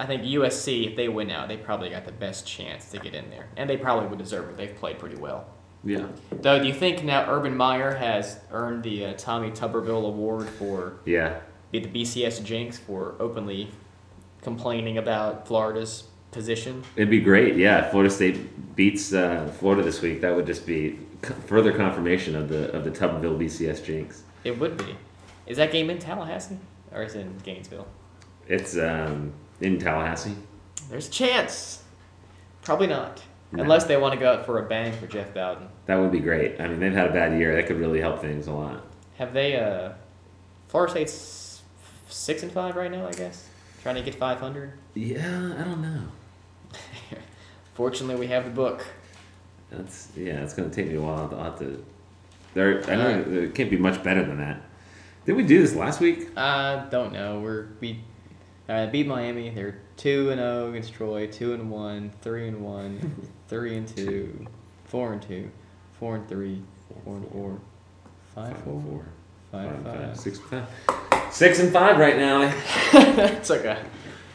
[0.00, 3.14] I think USC, if they win out, they probably got the best chance to get
[3.14, 4.56] in there, and they probably would deserve it.
[4.56, 5.44] They've played pretty well.
[5.84, 6.06] Yeah.
[6.40, 11.00] Though, do you think now Urban Meyer has earned the uh, Tommy Tuberville Award for
[11.04, 11.40] Yeah.
[11.72, 13.68] the BCS jinx for openly
[14.40, 16.82] complaining about Florida's position?
[16.96, 17.56] It'd be great.
[17.56, 17.90] Yeah.
[17.90, 20.22] Florida State beats uh, Florida this week.
[20.22, 20.98] That would just be
[21.46, 24.22] further confirmation of the of the Tuberville BCS jinx.
[24.44, 24.96] It would be.
[25.46, 26.56] Is that game in Tallahassee
[26.90, 27.86] or is it in Gainesville?
[28.48, 30.36] It's um, in Tallahassee.
[30.88, 31.82] There's a chance.
[32.62, 33.22] Probably not.
[33.52, 33.62] No.
[33.62, 35.68] Unless they want to go out for a bang for Jeff Bowden.
[35.86, 36.60] That would be great.
[36.60, 37.56] I mean, they've had a bad year.
[37.56, 38.84] That could really help things a lot.
[39.18, 39.92] Have they, uh,
[40.68, 41.62] Florida State's
[42.08, 43.48] six and five right now, I guess?
[43.82, 44.72] Trying to get 500?
[44.94, 46.02] Yeah, I don't know.
[47.74, 48.86] Fortunately, we have the book.
[49.70, 50.42] That's yeah.
[50.42, 51.32] It's gonna take me a while.
[51.32, 51.84] I'll have to.
[52.54, 53.28] There, I know Alright.
[53.28, 54.62] it can't be much better than that.
[55.24, 56.36] Did we do this last week?
[56.36, 57.40] I don't know.
[57.40, 58.00] We're we
[58.70, 59.50] uh, beat Miami.
[59.50, 61.26] They're two and zero against Troy.
[61.26, 62.12] Two and one.
[62.22, 63.28] Three and one.
[63.48, 64.46] three and two.
[64.84, 65.50] Four and two.
[65.98, 66.62] Four and three.
[67.04, 67.58] Four and four.
[68.34, 68.82] Five four.
[68.82, 69.04] four.
[69.52, 70.00] Five Five, five.
[70.06, 70.66] five, six, five.
[71.32, 72.42] Six and five right now.
[72.92, 73.84] it's a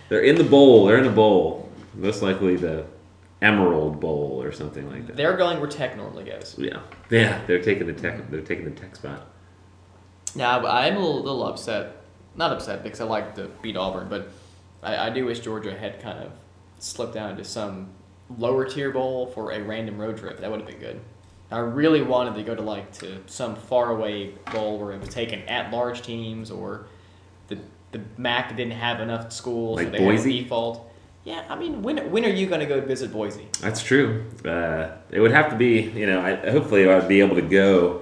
[0.10, 0.86] They're in the bowl.
[0.86, 1.70] They're in the bowl.
[1.94, 2.86] Most likely the
[3.42, 5.16] Emerald Bowl or something like that.
[5.16, 6.56] they're going where Tech normally goes.
[6.58, 7.42] yeah, yeah.
[7.48, 8.30] They're taking the tech.
[8.30, 9.28] They're taking the tech spot.
[10.36, 12.05] Now I'm a little, little upset.
[12.38, 14.30] Not upset because I like to beat Auburn, but
[14.84, 16.32] I, I do wish Georgia had kind of
[16.80, 17.90] slipped down into some
[18.38, 20.40] lower tier bowl for a random road trip.
[20.40, 21.00] That would have been good.
[21.52, 25.42] I really wanted to go to like to some faraway bowl where it was taking
[25.48, 26.88] at large teams or
[27.48, 27.58] the
[27.92, 30.42] the MAC didn't have enough schools, Like so they had a Boise?
[30.42, 30.92] default.
[31.24, 33.48] Yeah, I mean, when when are you going to go visit Boise?
[33.62, 34.26] That's true.
[34.44, 38.02] Uh, it would have to be, you know, I, hopefully I'd be able to go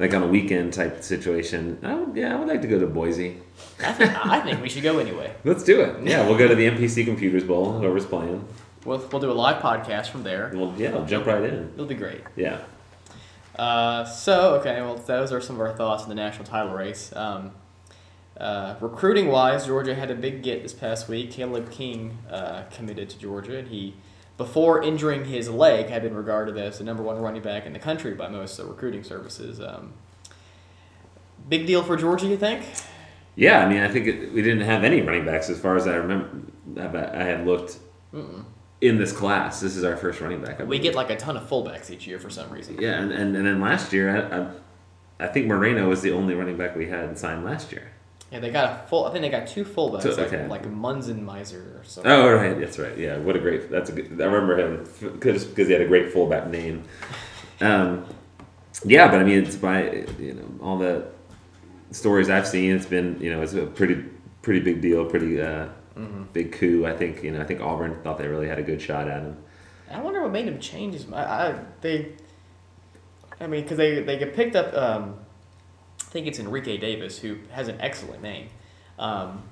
[0.00, 1.78] like on a weekend type situation.
[1.82, 3.36] I would, yeah, I would like to go to Boise.
[3.84, 5.32] I think, I think we should go anyway.
[5.44, 6.02] Let's do it.
[6.04, 8.48] Yeah, we'll go to the MPC Computers Bowl, whoever's playing.
[8.84, 10.50] We'll, we'll do a live podcast from there.
[10.54, 11.70] We'll, yeah, we'll jump right in.
[11.74, 12.22] It'll be great.
[12.34, 12.60] Yeah.
[13.54, 17.14] Uh, so okay, well those are some of our thoughts on the national title race.
[17.14, 17.52] Um,
[18.38, 21.30] uh, recruiting wise, Georgia had a big get this past week.
[21.30, 23.96] Caleb King uh, committed to Georgia, and he,
[24.40, 27.78] before injuring his leg, had been regarded as the number one running back in the
[27.78, 29.60] country by most uh, recruiting services.
[29.60, 29.92] Um,
[31.46, 32.64] big deal for Georgia, you think?
[33.36, 35.86] Yeah, I mean, I think it, we didn't have any running backs as far as
[35.86, 36.40] I remember.
[36.78, 37.80] I had looked
[38.14, 38.46] Mm-mm.
[38.80, 39.60] in this class.
[39.60, 40.58] This is our first running back.
[40.66, 42.80] We get like a ton of fullbacks each year for some reason.
[42.80, 46.34] Yeah, and, and, and then last year, I, I, I think Moreno was the only
[46.34, 47.92] running back we had signed last year.
[48.30, 49.06] Yeah, they got a full.
[49.06, 50.46] I think they got two fullbacks, So- like, okay.
[50.46, 52.10] like Munzenmaier or something.
[52.12, 52.96] Oh, right, that's right.
[52.96, 53.70] Yeah, what a great.
[53.70, 54.20] That's a good.
[54.20, 56.84] I remember him because because he had a great fullback name.
[57.62, 58.06] Um,
[58.86, 61.08] yeah, but I mean, it's by you know all the
[61.90, 62.74] stories I've seen.
[62.74, 64.02] It's been you know it's a pretty
[64.40, 66.32] pretty big deal, pretty uh, Mhm.
[66.32, 66.86] big coup.
[66.86, 69.20] I think you know I think Auburn thought they really had a good shot at
[69.24, 69.36] him.
[69.90, 71.28] I wonder what made him change his mind.
[71.28, 72.12] I, they,
[73.38, 74.72] I mean, because they they get picked up.
[74.74, 75.29] Um, I
[76.10, 78.48] think it's Enrique Davis who has an excellent name,
[78.98, 79.44] um,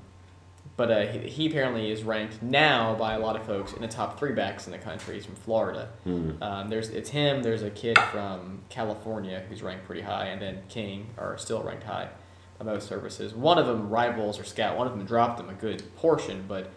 [0.77, 3.89] but uh, he, he apparently is ranked now by a lot of folks in the
[3.89, 5.15] top three backs in the country.
[5.15, 5.89] He's from Florida.
[6.05, 6.43] Hmm.
[6.43, 7.43] Um, there's it's him.
[7.43, 11.85] There's a kid from California who's ranked pretty high, and then King are still ranked
[11.85, 12.09] high
[12.59, 13.35] by most services.
[13.35, 14.77] One of them rivals or scout.
[14.77, 16.71] One of them dropped them a good portion, but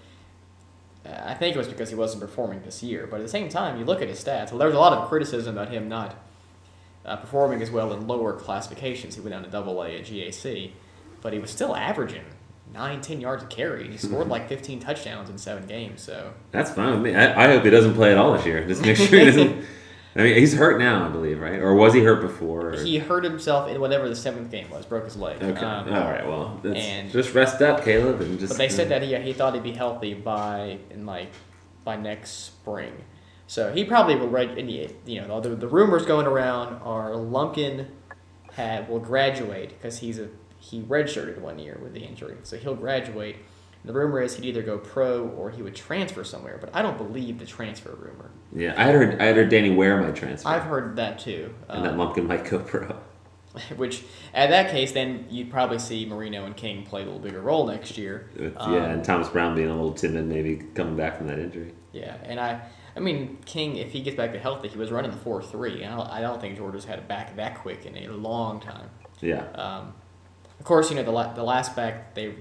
[1.06, 3.08] I think it was because he wasn't performing this year.
[3.10, 4.52] But at the same time, you look at his stats.
[4.52, 6.16] Well, there was a lot of criticism about him not
[7.06, 9.16] uh, performing as well in lower classifications.
[9.16, 10.72] He went down to Double A at GAC,
[11.22, 12.24] but he was still averaging
[12.74, 13.90] nine, ten yards a carry.
[13.90, 16.02] He scored like 15 touchdowns in seven games.
[16.02, 17.16] So That's fine with me.
[17.16, 18.66] I, I hope he doesn't play at all this year.
[18.66, 19.66] Just make sure he doesn't.
[20.14, 21.60] I mean, he's hurt now, I believe, right?
[21.60, 22.74] Or was he hurt before?
[22.74, 25.42] or- he hurt himself in whatever the seventh game was, broke his leg.
[25.42, 25.66] Okay.
[25.66, 26.28] Um, all right.
[26.28, 28.52] Well, and- just rest up, Caleb, and just.
[28.52, 31.30] But they said uh, that he he thought he'd be healthy by in like
[31.86, 32.92] by next spring,
[33.52, 34.30] so he probably will.
[34.30, 37.88] Reg- and you know, the, the rumors going around are Lumpkin
[38.54, 42.76] had will graduate because he's a he redshirted one year with the injury, so he'll
[42.76, 43.36] graduate.
[43.84, 46.98] The rumor is he'd either go pro or he would transfer somewhere, but I don't
[46.98, 48.32] believe the transfer rumor.
[48.54, 49.22] Yeah, I heard.
[49.22, 51.54] I heard Danny Ware might transfer, I've heard that too.
[51.68, 52.96] and that Um, Lumpkin might go pro.
[53.76, 57.42] which, at that case, then you'd probably see Moreno and King play a little bigger
[57.42, 58.30] role next year.
[58.40, 61.38] With, Um, yeah, and Thomas Brown being a little timid, maybe coming back from that
[61.38, 61.74] injury.
[61.92, 62.62] Yeah, and I,
[62.96, 65.86] I mean, King, if he gets back to healthy, he was running the four three.
[65.86, 68.90] I don't, I don't think Georgia's had a back that quick in a long time.
[69.22, 69.44] Yeah.
[69.54, 69.94] Um,
[70.60, 72.34] of course, you know the la- the last back they,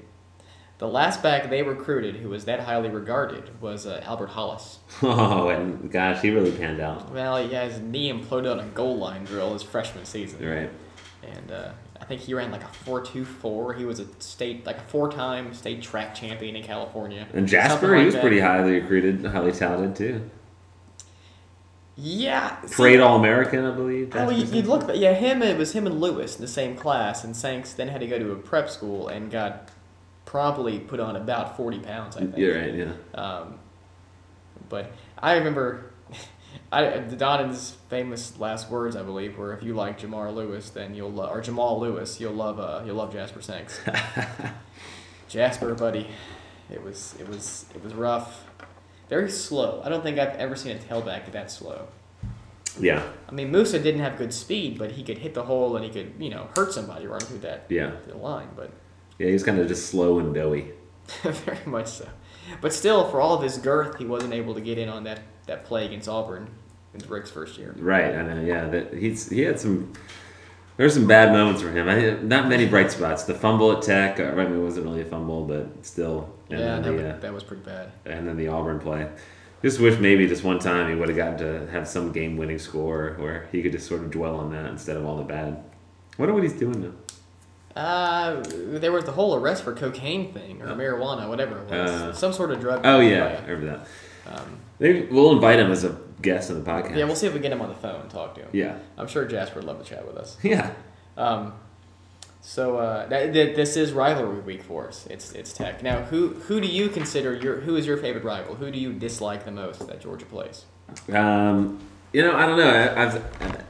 [0.79, 4.79] the last back they recruited who was that highly regarded was uh, Albert Hollis.
[5.03, 7.13] Oh, and gosh, he really panned out.
[7.13, 10.71] Well, yeah, his knee imploded on a goal line drill his freshman season, Right.
[11.23, 13.73] and uh, I think he ran like a four two four.
[13.75, 17.27] He was a state like a four time state track champion in California.
[17.35, 18.21] And Jasper, Something he was that.
[18.23, 20.29] pretty highly recruited, highly touted too.
[22.03, 24.17] Yeah, Parade All American, I believe.
[24.17, 25.43] Oh, you, you'd look, yeah, him.
[25.43, 28.19] It was him and Lewis in the same class, and Sanks then had to go
[28.19, 29.69] to a prep school and got
[30.25, 32.17] promptly put on about forty pounds.
[32.17, 32.39] I think.
[32.39, 32.75] You're right.
[32.75, 32.93] Yeah.
[33.15, 33.59] Um,
[34.71, 35.93] but I remember,
[36.73, 41.13] I Donnan's famous last words, I believe, were "If you like Jamar Lewis, then you'll
[41.13, 43.79] love, or Jamal Lewis, you'll love, uh, you'll love Jasper Sanks."
[45.29, 46.09] Jasper, buddy,
[46.71, 48.50] it was, it was, it was rough.
[49.11, 49.83] Very slow.
[49.85, 51.89] I don't think I've ever seen a tailback that slow.
[52.79, 53.03] Yeah.
[53.29, 55.91] I mean, Musa didn't have good speed, but he could hit the hole and he
[55.91, 57.91] could, you know, hurt somebody running through that Yeah.
[58.07, 58.49] the line.
[58.57, 58.71] But
[59.19, 59.27] Yeah.
[59.27, 60.71] He was kind of just slow and doughy.
[61.23, 62.09] very much so.
[62.61, 65.21] But still, for all of his girth, he wasn't able to get in on that,
[65.47, 66.49] that play against Auburn
[66.95, 67.75] in Richt's first year.
[67.79, 68.15] Right.
[68.15, 68.41] I know.
[68.41, 68.69] Yeah.
[68.69, 69.93] That he's he had some.
[70.81, 71.91] There were some bad moments for him.
[71.91, 73.25] I, not many bright spots.
[73.25, 74.19] The fumble at Tech.
[74.19, 76.35] uh, I mean, it wasn't really a fumble, but still.
[76.49, 77.93] And yeah, that, the, was, uh, that was pretty bad.
[78.07, 79.07] and then the Auburn play.
[79.61, 83.15] Just wish maybe just one time he would have gotten to have some game-winning score
[83.19, 85.49] where he could just sort of dwell on that instead of all the bad.
[85.53, 87.79] I wonder what he's doing now.
[87.79, 91.91] Uh, there was the whole arrest for cocaine thing or Uh, marijuana, whatever it was.
[91.91, 92.81] uh, Some sort of drug.
[92.85, 93.67] Oh yeah, I remember
[94.27, 94.35] that.
[94.35, 96.97] Um, Maybe we'll invite him as a guest on the podcast.
[96.97, 98.49] yeah, we'll see if we get him on the phone and talk to him.
[98.53, 100.37] Yeah, I'm sure Jasper would love to chat with us.
[100.43, 100.73] yeah.
[101.17, 101.55] Um,
[102.43, 105.07] so uh, that, that, this is rivalry week for us.
[105.11, 105.83] It's it's Tech.
[105.83, 108.55] Now, who who do you consider your who is your favorite rival?
[108.55, 110.65] Who do you dislike the most that Georgia plays?
[111.13, 111.79] Um,
[112.13, 112.69] you know, I don't know.
[112.69, 113.25] I, I've,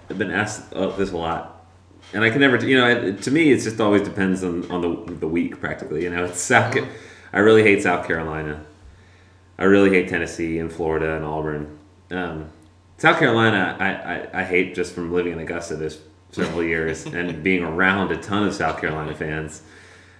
[0.08, 1.66] I've been asked uh, this a lot,
[2.12, 2.64] and I can never.
[2.64, 5.60] You know, it, to me, it just always depends on, on the the week.
[5.60, 6.76] Practically, you know, it's South.
[7.32, 8.64] I really hate South Carolina.
[9.58, 11.79] I really hate Tennessee and Florida and Auburn.
[12.10, 12.50] Um,
[12.98, 16.00] South Carolina, I, I, I hate just from living in Augusta this
[16.32, 19.62] several years and being around a ton of South Carolina fans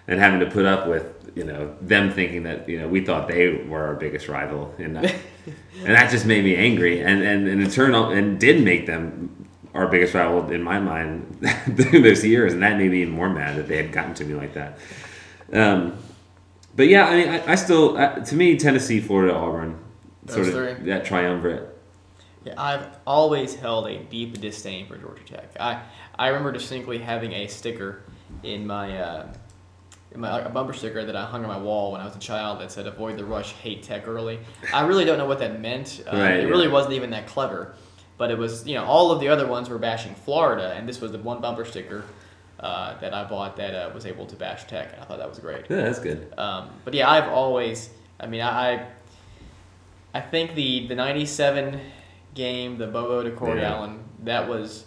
[0.08, 3.28] and having to put up with you know them thinking that you know we thought
[3.28, 4.74] they were our biggest rival.
[4.78, 5.02] And uh,
[5.78, 7.02] and that just made me angry.
[7.02, 11.46] And and, and turned out and did make them our biggest rival in my mind
[11.76, 12.52] through those years.
[12.52, 14.78] And that made me even more mad that they had gotten to me like that.
[15.52, 15.96] Um,
[16.76, 19.78] but yeah I mean I, I still uh, to me Tennessee Florida Auburn
[20.28, 20.86] sort of three?
[20.86, 21.68] that triumvirate
[22.44, 25.50] Yeah, I've always held a deep disdain for Georgia Tech.
[25.60, 25.82] I
[26.18, 28.02] I remember distinctly having a sticker
[28.42, 28.98] in my.
[28.98, 29.32] Uh,
[30.12, 32.18] in my, a bumper sticker that I hung on my wall when I was a
[32.18, 34.40] child that said "Avoid the rush, hate tech early."
[34.74, 36.02] I really don't know what that meant.
[36.04, 36.48] Uh, Right, it yeah.
[36.48, 37.74] really wasn't even that clever,
[38.18, 38.66] but it was.
[38.66, 41.40] You know, all of the other ones were bashing Florida, and this was the one
[41.40, 42.02] bumper sticker
[42.58, 44.92] uh, that I bought that uh, was able to bash Tech.
[44.94, 45.66] And I thought that was great.
[45.70, 47.90] yeah that's good Um, but yeah, I've always.
[48.18, 48.72] I mean, I.
[48.78, 48.86] I-
[50.12, 51.80] I think the the '97
[52.34, 53.74] game, the Bobo to Corey Yeah.
[53.74, 54.84] Allen, that was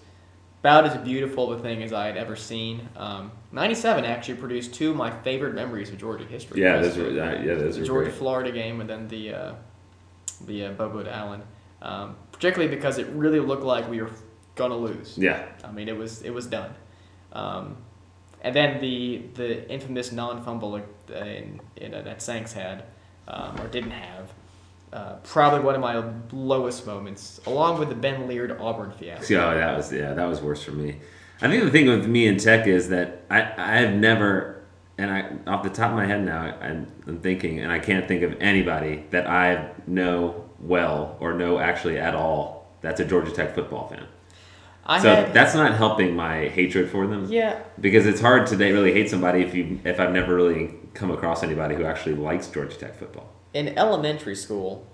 [0.61, 2.87] about as beautiful of a thing as I had ever seen.
[2.95, 6.61] Um, '97 actually produced two of my favorite memories of Georgia history.
[6.61, 9.53] yeah those were uh, yeah those the were Georgia Florida game, and then the uh,
[10.45, 11.43] the uh, Bobo to Allen.
[11.81, 14.09] Um, particularly because it really looked like we were
[14.55, 15.17] gonna lose.
[15.17, 16.73] yeah I mean, it was it was done.
[17.33, 17.75] Um,
[18.41, 20.75] and then the the infamous non fumble
[21.09, 22.85] in, in, uh, that Sanks had
[23.27, 24.31] um, or didn't have.
[24.93, 29.33] Uh, probably one of my lowest moments, along with the Ben Leard Auburn fiasco.
[29.33, 30.99] Yeah, that was yeah, that was worse for me.
[31.41, 34.63] I think the thing with me and Tech is that I I've never
[34.99, 38.07] and I off the top of my head now, I'm, I'm thinking, and I can't
[38.07, 43.31] think of anybody that I know well or know actually at all that's a Georgia
[43.31, 44.05] Tech football fan.
[44.85, 47.25] I so had, that's not helping my hatred for them.
[47.31, 47.63] yeah.
[47.81, 51.41] Because it's hard to really hate somebody if you if I've never really come across
[51.41, 53.29] anybody who actually likes Georgia Tech football.
[53.53, 54.85] In elementary school,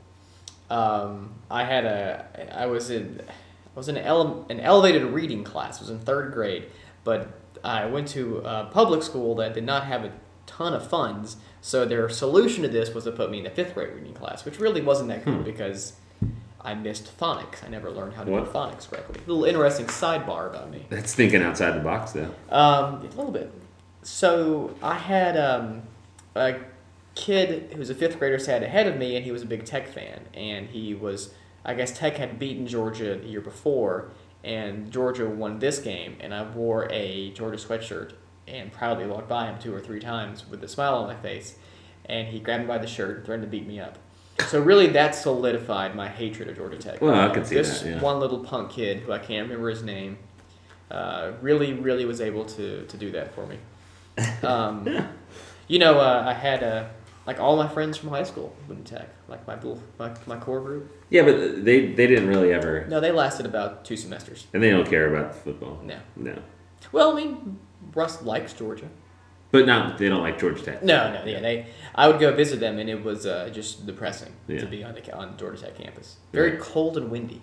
[0.69, 5.43] um, I had a I was in I was in an, ele- an elevated reading
[5.43, 5.77] class.
[5.79, 6.65] I was in third grade,
[7.03, 7.27] but
[7.63, 10.11] I went to a public school that did not have a
[10.45, 11.37] ton of funds.
[11.61, 14.45] So their solution to this was to put me in the fifth grade reading class,
[14.45, 15.93] which really wasn't that cool because
[16.61, 17.63] I missed phonics.
[17.63, 18.45] I never learned how to What?
[18.45, 19.21] do phonics correctly.
[19.25, 20.85] A little interesting sidebar about me.
[20.89, 22.33] That's thinking outside the box, though.
[22.49, 23.51] Um, a little bit.
[24.03, 25.83] So I had um,
[26.35, 26.55] a
[27.19, 29.65] kid who was a fifth grader sat ahead of me, and he was a big
[29.65, 31.33] Tech fan, and he was,
[31.65, 34.09] I guess Tech had beaten Georgia the year before,
[34.43, 38.13] and Georgia won this game, and I wore a Georgia sweatshirt
[38.47, 41.57] and proudly walked by him two or three times with a smile on my face,
[42.05, 43.97] and he grabbed me by the shirt and threatened to beat me up.
[44.47, 47.01] So really, that solidified my hatred of Georgia Tech.
[47.01, 48.01] Well, I could see this that, yeah.
[48.01, 50.17] one little punk kid who I can't remember his name
[50.89, 53.57] uh, really, really was able to, to do that for me.
[54.43, 54.85] Um,
[55.69, 56.87] you know, uh, I had uh,
[57.27, 59.57] like all my friends from high school went to tech, like my
[59.99, 60.91] my, my core group.
[61.09, 64.47] Yeah, but they they didn't really ever, No, they lasted about two semesters.
[64.53, 65.79] and they don't care about football.
[65.83, 65.97] No.
[66.15, 66.37] No,
[66.91, 67.59] Well, I mean,
[67.93, 68.89] Russ likes Georgia.
[69.51, 70.83] but not they don't like Georgia Tech.
[70.83, 71.67] No, no, yeah, they.
[71.95, 74.59] I would go visit them, and it was uh, just depressing Yeah.
[74.59, 76.17] to be on the on Georgia Tech campus.
[76.31, 77.41] Very cold and windy.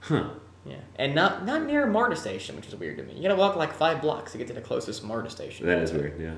[0.00, 0.30] Huh?
[0.66, 3.12] Yeah, and not not near MARTA station, which is weird to me.
[3.14, 5.66] You gotta walk like five blocks to get to the closest MARTA station.
[5.66, 6.18] That is weird.
[6.18, 6.36] Yeah.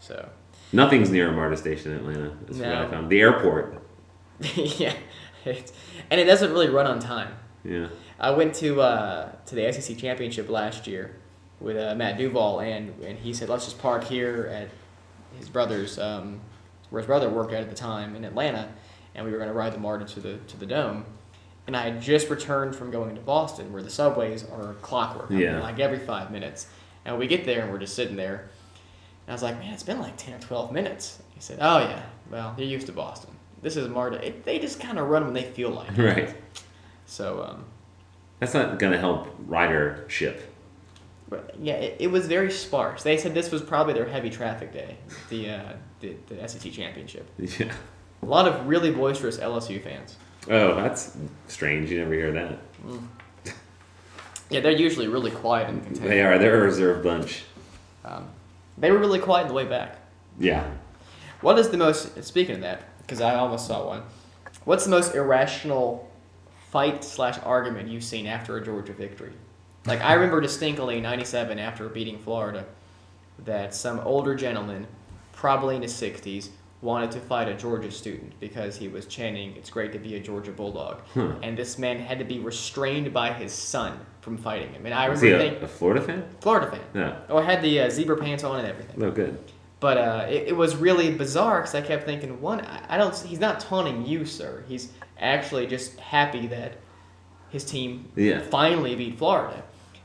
[0.00, 0.28] So,
[0.72, 2.36] Nothing's near a MARTA station in Atlanta.
[2.46, 3.10] That's what I found.
[3.10, 3.82] The airport.
[4.56, 4.94] yeah,
[5.44, 5.72] it's,
[6.10, 7.34] and it doesn't really run on time.
[7.64, 7.88] Yeah.
[8.18, 11.16] I went to uh, to the SEC championship last year
[11.60, 14.68] with uh, Matt Duval, and and he said let's just park here at
[15.38, 16.40] his brother's um,
[16.90, 18.72] where his brother worked at at the time in Atlanta,
[19.14, 21.04] and we were going to ride the MARTA to the to the dome.
[21.66, 25.34] And I had just returned from going to Boston, where the subways are clockwork, I
[25.34, 26.66] mean, like every five minutes.
[27.04, 28.48] And we get there, and we're just sitting there.
[29.26, 31.22] And I was like, man, it's been like ten or twelve minutes.
[31.34, 33.30] He said, oh yeah, well you're used to Boston.
[33.62, 34.26] This is MARTA.
[34.26, 35.96] It, they just kind of run when they feel like.
[35.96, 36.02] it.
[36.02, 36.34] Right.
[37.06, 37.44] So.
[37.48, 37.64] Um,
[38.40, 40.40] That's not gonna help ridership.
[41.28, 43.02] But yeah, it, it was very sparse.
[43.04, 44.96] They said this was probably their heavy traffic day,
[45.30, 47.28] the uh, the, the SEC championship.
[47.58, 47.72] Yeah.
[48.22, 50.16] A lot of really boisterous LSU fans.
[50.48, 51.16] Oh, that's
[51.48, 51.90] strange.
[51.90, 52.58] You never hear that.
[54.50, 56.10] Yeah, they're usually really quiet and contained.
[56.10, 56.38] They are.
[56.38, 57.44] They're a reserve bunch.
[58.04, 58.28] Um,
[58.78, 59.98] they were really quiet on the way back.
[60.38, 60.68] Yeah.
[61.40, 62.22] What is the most?
[62.24, 64.02] Speaking of that, because I almost saw one.
[64.64, 66.08] What's the most irrational
[66.70, 69.32] fight slash argument you've seen after a Georgia victory?
[69.86, 72.64] Like I remember distinctly in '97 after beating Florida,
[73.40, 74.86] that some older gentleman,
[75.32, 76.50] probably in his 60s,
[76.82, 80.20] wanted to fight a Georgia student because he was chanting, "It's great to be a
[80.20, 81.32] Georgia Bulldog," Hmm.
[81.42, 84.84] and this man had to be restrained by his son from fighting him.
[84.84, 86.24] And I he remember a, thinking, a Florida fan?
[86.40, 86.80] Florida fan.
[86.94, 87.16] Yeah.
[87.30, 88.98] Oh, I had the uh, zebra pants on and everything.
[88.98, 89.38] No good.
[89.80, 93.14] But uh, it, it was really bizarre because I kept thinking, one, I, I don't.
[93.16, 94.64] He's not taunting you, sir.
[94.68, 96.74] He's actually just happy that
[97.50, 98.40] his team Yeah.
[98.42, 99.62] finally beat Florida,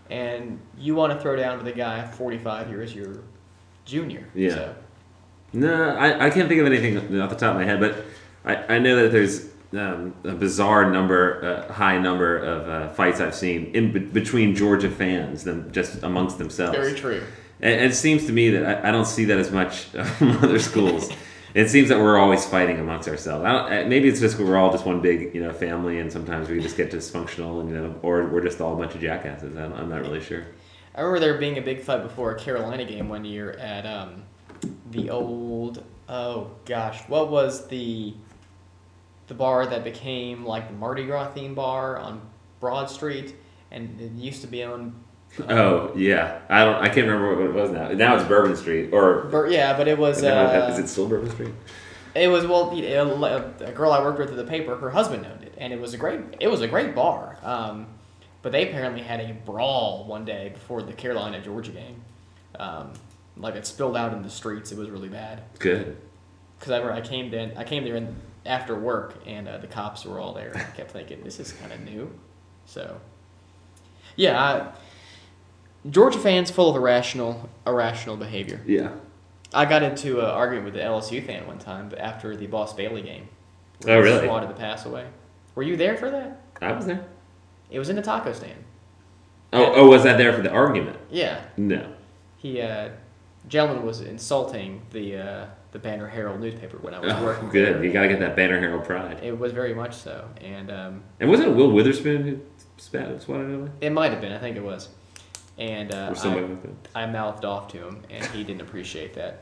[0.10, 3.24] and you want to throw down with a guy 45 years your
[3.86, 4.26] junior.
[4.36, 4.50] Yeah.
[4.54, 4.76] So,
[5.58, 8.06] No, I, I can't think of anything off the top of my head, but
[8.46, 13.20] I, I know that there's um, a bizarre number, uh, high number of uh, fights
[13.20, 16.78] I've seen in be- between Georgia fans, them just amongst themselves.
[16.78, 17.24] very true.
[17.60, 19.86] And and it seems to me that I, I don't see that as much
[20.18, 21.10] from other schools.
[21.56, 23.44] it seems that we're always fighting amongst ourselves.
[23.44, 26.50] I don't, maybe it's just we're all just one big you know family, and sometimes
[26.50, 29.58] we just get dysfunctional, and you know, or we're just all a bunch of jackasses.
[29.58, 30.46] I I'm not really sure.
[30.94, 34.24] I remember there being a big fight before a Carolina game one year at um,
[34.92, 38.14] the old oh gosh, what was the
[39.28, 42.22] the bar that became like the Mardi Gras theme bar on
[42.60, 43.36] Broad Street,
[43.72, 44.96] and it used to be on.
[45.50, 46.76] Oh yeah, I don't.
[46.76, 47.90] I can't remember what it was now.
[47.90, 50.20] Now it's Bourbon Street, or Bur- Yeah, but it was.
[50.20, 51.54] is, Uh, is it still Bourbon Street?
[52.16, 54.76] It was well, you know, a, a girl I worked with at the paper.
[54.78, 56.22] Her husband owned it, and it was a great.
[56.40, 57.38] It was a great bar.
[57.44, 57.88] Um,
[58.42, 62.02] but they apparently had a brawl one day before the Carolina Georgia game.
[62.58, 62.94] Um,
[63.40, 64.72] like it spilled out in the streets.
[64.72, 65.44] It was really bad.
[65.60, 65.98] Good.
[66.60, 68.16] Because I, remember I came then I came there in,
[68.46, 70.52] after work, and uh, the cops were all there.
[70.56, 72.12] I kept thinking this is kind of new.
[72.66, 73.00] So,
[74.16, 74.68] yeah, I,
[75.90, 78.62] Georgia fans full of irrational irrational behavior.
[78.66, 78.92] Yeah.
[79.54, 83.02] I got into an argument with the LSU fan one time after the Boss Bailey
[83.02, 83.30] game.
[83.88, 84.24] Oh, really?
[84.24, 85.06] He wanted to pass away.
[85.56, 86.42] Were you there for that?
[86.62, 87.06] I was there.
[87.70, 88.64] It was in the taco stand.
[89.54, 90.98] Oh, oh, was that there for the argument?
[91.10, 91.94] Yeah, No.
[92.38, 92.90] he uh,
[93.48, 97.50] gentleman was insulting the uh, the Banner Herald newspaper when I was Oh, working.
[97.50, 97.76] good.
[97.76, 97.84] there.
[97.84, 99.20] You got to get that Banner Herald pride.
[99.24, 102.40] It was very much so, and um, And wasn't it Will Witherspoon who
[102.78, 103.72] spat swatted at him?
[103.82, 104.32] it might have been.
[104.32, 104.90] I think it was.
[105.58, 106.56] And uh, Or somebody
[106.96, 107.04] I?
[107.04, 109.42] I mouthed off to him, and he didn't appreciate that.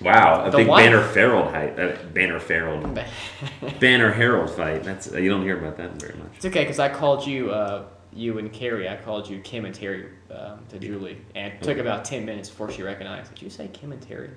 [0.00, 1.78] Wow, a The big wife- Banner Herald fight.
[1.78, 2.98] Uh, Banner Herald.
[3.80, 4.82] Banner Herald fight.
[4.82, 6.32] That's uh, you don't hear about that very much.
[6.36, 7.84] It's okay because I called you, uh,
[8.14, 8.88] you and Carrie.
[8.88, 12.48] I called you Kim and Terry um, to Julie, and it took about ten minutes
[12.48, 13.34] before she recognized.
[13.34, 14.30] Did you say Kim and Terry?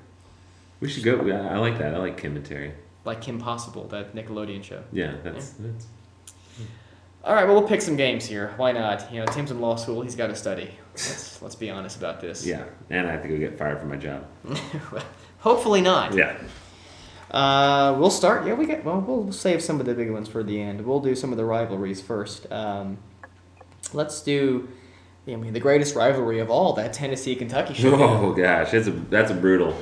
[0.79, 1.23] We should go.
[1.25, 1.95] Yeah, I like that.
[1.95, 2.73] I like Kim and Terry.
[3.05, 4.83] Like Kim Possible, that Nickelodeon show.
[4.91, 5.87] Yeah, that's, that's
[7.23, 8.53] All right, well we'll pick some games here.
[8.57, 9.11] Why not?
[9.11, 10.01] You know, Tim's in law school.
[10.01, 10.69] He's got to study.
[10.91, 12.45] Let's let's be honest about this.
[12.45, 12.65] yeah.
[12.89, 14.25] And I have to go get fired from my job.
[15.39, 16.13] Hopefully not.
[16.13, 16.37] Yeah.
[17.31, 18.45] Uh, we'll start.
[18.45, 18.85] Yeah, we get.
[18.85, 20.85] Well, we'll save some of the big ones for the end.
[20.85, 22.49] We'll do some of the rivalries first.
[22.51, 22.97] Um,
[23.93, 24.67] let's do.
[25.27, 27.95] I mean, the greatest rivalry of all, that Tennessee Kentucky show.
[28.01, 29.75] Oh gosh, it's a that's a brutal.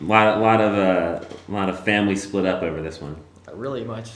[0.00, 3.16] a lot a lot of uh, lot of family split up over this one.
[3.52, 4.10] Really much.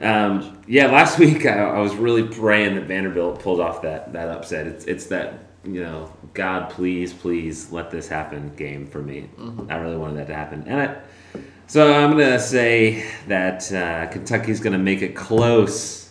[0.00, 4.28] Um, yeah, last week I, I was really praying that Vanderbilt pulled off that that
[4.28, 4.66] upset.
[4.66, 9.28] It's it's that you know God please please let this happen game for me.
[9.68, 14.58] I really wanted that to happen, and I, so I'm gonna say that uh, Kentucky's
[14.60, 16.10] gonna make it close,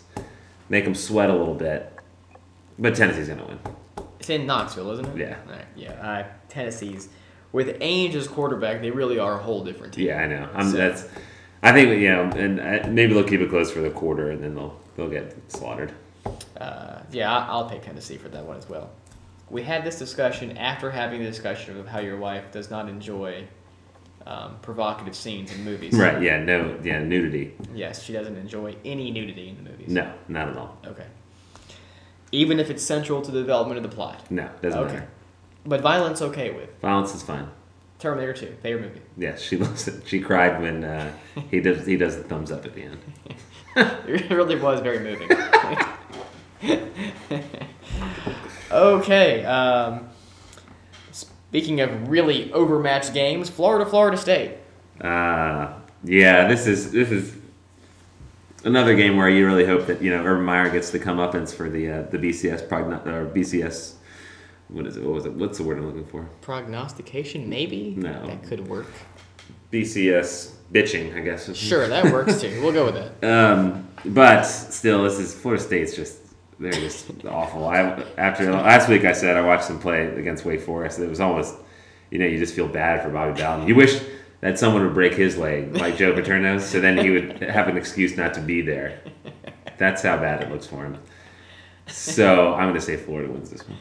[0.69, 1.91] make them sweat a little bit,
[2.79, 3.59] but Tennessee's gonna win.
[4.19, 5.17] It's in Knoxville, isn't it?
[5.17, 5.37] Yeah.
[5.47, 5.91] Right, yeah.
[5.91, 7.09] Uh, Tennessee's
[7.51, 10.07] with Ainge as quarterback, they really are a whole different team.
[10.07, 10.49] Yeah, I know.
[10.53, 11.07] I'm, So- that's.
[11.61, 14.41] I think you know, and I, maybe they'll keep it close for the quarter, and
[14.41, 15.91] then they'll they'll get slaughtered.
[16.57, 18.91] Uh, yeah, I'll pick Tennessee for that one as well.
[19.49, 23.45] We had this discussion after having the discussion of how your wife does not enjoy
[24.25, 25.93] um, provocative scenes in movies.
[25.93, 26.21] Right?
[26.21, 26.41] Yeah.
[26.41, 26.77] No.
[26.81, 26.99] Yeah.
[27.03, 27.53] Nudity.
[27.73, 29.89] Yes, she doesn't enjoy any nudity in the movies.
[29.89, 30.13] No.
[30.29, 30.77] Not at all.
[30.85, 31.07] Okay.
[32.31, 34.29] Even if it's central to the development of the plot.
[34.31, 34.49] No.
[34.61, 34.93] Doesn't Okay.
[34.93, 35.07] matter.
[35.65, 36.69] But violence, okay with.
[36.81, 37.47] Violence is fine.
[37.99, 39.01] Terminator 2, favorite movie.
[39.17, 40.07] Yes, she loves it.
[40.07, 41.11] She cried when uh,
[41.51, 42.99] he does he does the thumbs up at the end.
[44.07, 45.29] It really was very moving.
[48.71, 49.45] okay.
[49.45, 50.09] Um,
[51.11, 54.57] speaking of really overmatched games, Florida, Florida State.
[54.99, 55.73] Uh,
[56.03, 57.35] yeah, this is this is
[58.63, 61.69] another game where you really hope that you know Urban Meyer gets the comeuppance for
[61.69, 63.95] the uh, the BCS progno- or BCS.
[64.69, 65.03] What is it?
[65.03, 65.33] What was it?
[65.33, 66.29] What's the word I'm looking for?
[66.41, 67.95] Prognostication, maybe?
[67.97, 68.27] No.
[68.27, 68.87] That could work.
[69.71, 71.55] BCS bitching, I guess.
[71.55, 72.59] Sure, that works too.
[72.61, 73.09] We'll go with that.
[73.29, 76.19] Um, but still, this is Florida State's just
[76.59, 77.67] they're just awful.
[77.67, 80.99] I after last week I said I watched them play against Wake Forest.
[80.99, 81.55] It was almost
[82.11, 83.67] you know you just feel bad for Bobby Bowden.
[83.67, 84.01] You wish
[84.41, 87.77] that someone would break his leg like Joe Paterno, so then he would have an
[87.77, 89.01] excuse not to be there.
[89.77, 90.97] That's how bad it looks for him.
[91.87, 93.77] So I'm going to say Florida wins this one.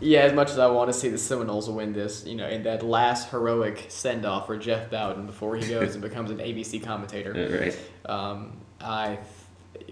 [0.00, 2.64] Yeah, as much as I want to see the Seminoles win this, you know, in
[2.64, 6.82] that last heroic send off for Jeff Bowden before he goes and becomes an ABC
[6.82, 7.32] commentator.
[7.62, 8.10] Right?
[8.10, 9.18] Um, I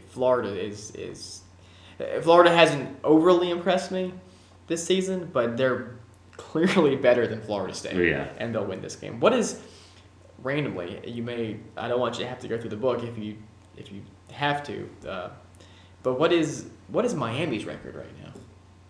[0.08, 1.42] Florida is is
[2.22, 4.12] Florida hasn't overly impressed me
[4.66, 5.94] this season, but they're
[6.36, 7.96] clearly better than Florida State.
[7.96, 8.28] Yeah.
[8.38, 9.20] and they'll win this game.
[9.20, 9.60] What is
[10.42, 11.00] randomly?
[11.06, 13.36] You may I don't want you to have to go through the book if you
[13.76, 15.28] if you have to, uh,
[16.02, 18.32] but what is what is Miami's record right now?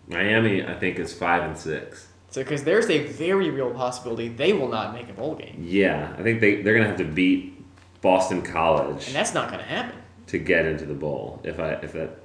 [0.07, 2.07] Miami, I think, is five and six.
[2.29, 6.13] So because there's a very real possibility they will not make a bowl game, Yeah,
[6.17, 7.63] I think they they're to have to beat
[8.01, 9.97] Boston College and that's not to happen.
[10.27, 11.39] to get into the bowl.
[11.43, 12.17] If I if that.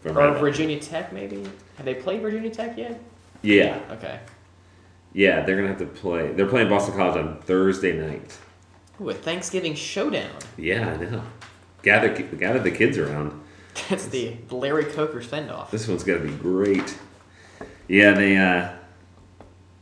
[0.00, 1.42] if I'm right Or Virginia Tech maybe.
[1.76, 3.00] Have they played Virginia Tech yet?
[3.42, 4.20] Yeah, Okay.
[5.12, 6.32] Yeah, they're gonna have to play.
[6.32, 8.36] They're playing Boston College on Thursday night.
[9.00, 10.30] Ooh, a Thanksgiving showdown.
[10.56, 11.22] Yeah, I know.
[11.82, 13.40] Gather gather the kids around.
[13.88, 15.70] That's the Larry Coker send off.
[15.70, 16.98] This one's gonna be great.
[17.88, 18.70] Yeah, they uh,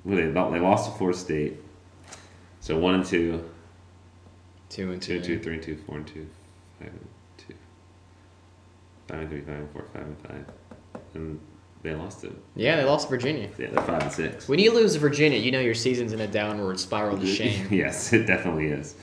[0.05, 1.57] what they they lost to Florida State.
[2.61, 3.49] So one and two,
[4.69, 6.29] Two and two and two, three and two, four and two,
[6.79, 7.09] five and
[7.39, 7.55] two,
[9.09, 10.45] five and three, five and four, five and five,
[11.15, 11.41] and
[11.83, 12.33] they lost it.
[12.57, 13.49] Yeah, they lost to Virginia.
[13.59, 14.49] Yeah, they're five and six.
[14.49, 17.69] When you lose to Virginia, you know your season's in a downward spiral to shame.
[17.71, 18.95] yes, it definitely is.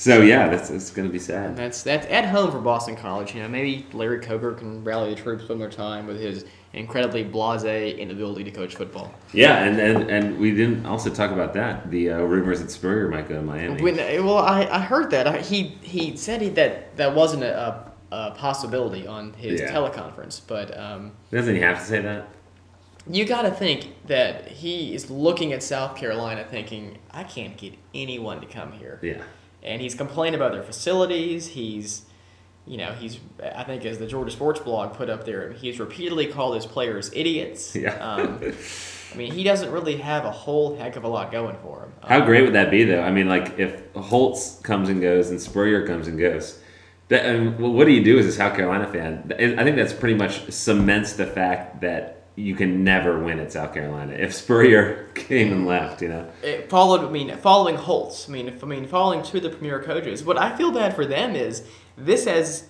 [0.00, 1.56] So yeah, that's it's gonna be sad.
[1.56, 3.34] That's that's at home for Boston College.
[3.34, 7.22] You know, maybe Larry Coker can rally the troops one more time with his incredibly
[7.22, 9.12] blasé inability to coach football.
[9.34, 11.90] Yeah, and, and and we didn't also talk about that.
[11.90, 13.82] The uh, rumors that Spurrier might go to Miami.
[13.82, 17.58] When, well, I, I heard that I, he he said he, that that wasn't a,
[17.58, 19.72] a, a possibility on his Yeah.
[19.72, 22.28] teleconference, but um, Doesn't he have to say that?
[23.10, 27.74] you got to think that he is looking at South Carolina, thinking, I can't get
[27.94, 28.98] anyone to come here.
[29.02, 29.22] Yeah.
[29.62, 31.48] and he's complaining about their facilities.
[31.48, 32.06] He's,
[32.66, 33.18] you know, he's
[33.54, 37.10] I think as the Georgia Sports Blog put up there, he's repeatedly called his players
[37.14, 37.74] idiots.
[37.76, 37.94] Yeah.
[37.96, 38.38] Um,
[39.12, 41.92] I mean, he doesn't really have a whole heck of a lot going for him.
[42.06, 43.02] How Um, great would that be, though?
[43.02, 46.59] I mean, like if Holtz comes and goes and Spurrier comes and goes,
[47.10, 49.32] that, well, what do you do as a South Carolina fan?
[49.38, 53.74] I think that's pretty much cements the fact that you can never win at South
[53.74, 56.00] Carolina if Spurrier came and left.
[56.00, 57.04] You know, it followed.
[57.06, 58.28] I mean, following Holtz.
[58.28, 60.24] I mean, if, I mean, following two of the premier coaches.
[60.24, 61.66] What I feel bad for them is
[61.98, 62.64] this has.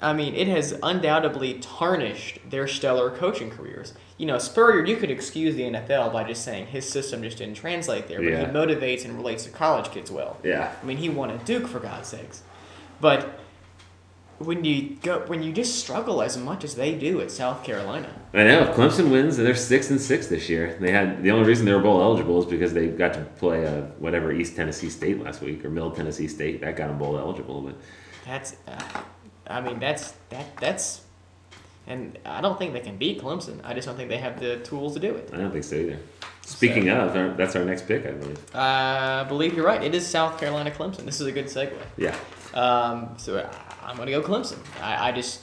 [0.00, 3.94] I mean, it has undoubtedly tarnished their stellar coaching careers.
[4.18, 7.54] You know, Spurrier, you could excuse the NFL by just saying his system just didn't
[7.54, 8.40] translate there, but Yeah.
[8.40, 10.38] he motivates and relates to college kids well.
[10.42, 12.42] yeah, I mean, he won at Duke for God's sakes.
[13.00, 13.38] But
[14.44, 18.08] when you go, when you just struggle as much as they do at South Carolina,
[18.34, 18.62] I know.
[18.62, 20.76] If Clemson wins, and they're six and six this year.
[20.80, 23.66] They had the only reason they were bowl eligible is because they got to play
[23.66, 26.60] uh, whatever East Tennessee State last week or Middle Tennessee State.
[26.60, 27.74] That got them bowl eligible, but.
[28.24, 29.02] That's, uh,
[29.48, 31.00] I mean, that's that that's,
[31.88, 33.60] and I don't think they can beat Clemson.
[33.64, 35.30] I just don't think they have the tools to do it.
[35.32, 35.98] I don't think so either.
[36.44, 38.38] Speaking of, our, that's our next pick, I believe.
[38.54, 39.82] Uh, I believe you're right.
[39.82, 41.04] It is South Carolina Clemson.
[41.04, 41.76] This is a good segue.
[41.96, 42.16] Yeah.
[42.54, 43.48] Um, so
[43.84, 44.58] I'm gonna go Clemson.
[44.80, 45.40] I, I just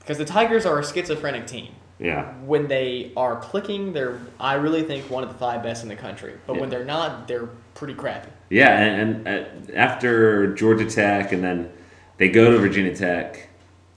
[0.00, 1.74] because the Tigers are a schizophrenic team.
[1.98, 2.34] Yeah.
[2.44, 5.96] When they are clicking, they're I really think one of the five best in the
[5.96, 6.34] country.
[6.46, 8.28] But when they're not, they're pretty crappy.
[8.50, 11.70] Yeah, and, and uh, after Georgia Tech, and then
[12.18, 13.48] they go to Virginia Tech,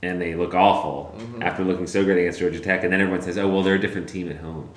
[0.01, 1.43] and they look awful Mm-hmm.
[1.43, 3.79] after looking so great against Georgia Tech, and then everyone says, "Oh, well, they're a
[3.79, 4.69] different team at home."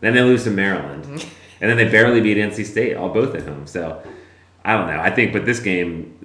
[0.00, 1.28] Then they lose to Maryland, Mm-hmm.
[1.60, 3.66] and then they barely beat NC State, all both at home.
[3.66, 4.02] So
[4.64, 4.98] I don't know.
[4.98, 6.21] I think, but this game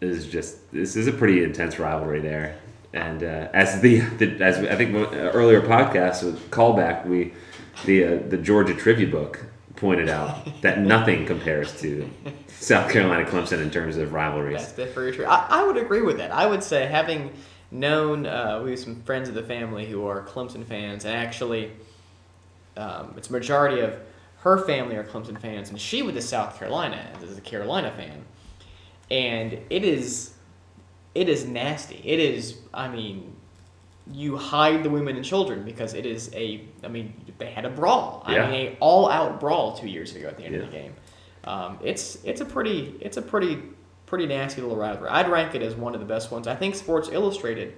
[0.00, 2.56] is just this is a pretty intense rivalry there.
[2.92, 7.32] And uh, as the, the as I think uh, earlier podcast with callback, we
[7.84, 9.44] the uh, the Georgia trivia book
[9.76, 12.08] pointed out that nothing compares to
[12.48, 14.58] South Carolina Clemson in terms of rivalries.
[14.58, 15.26] That's that's very true.
[15.26, 16.32] I, I would agree with that.
[16.32, 17.32] I would say having
[17.70, 21.70] known uh, we have some friends of the family who are Clemson fans, and actually,
[22.76, 23.96] um, it's a majority of
[24.38, 28.24] her family are Clemson fans, and she went to South Carolina as a Carolina fan,
[29.10, 30.34] and it is,
[31.14, 32.00] it is nasty.
[32.04, 32.58] It is.
[32.72, 33.36] I mean.
[34.12, 36.64] You hide the women and children because it is a.
[36.82, 38.24] I mean, they had a brawl.
[38.28, 38.42] Yeah.
[38.42, 40.94] I mean, a all-out brawl two years ago at the end of the game.
[41.44, 43.62] Um, it's it's a pretty it's a pretty
[44.06, 45.10] pretty nasty little rivalry.
[45.10, 46.48] I'd rank it as one of the best ones.
[46.48, 47.74] I think Sports Illustrated,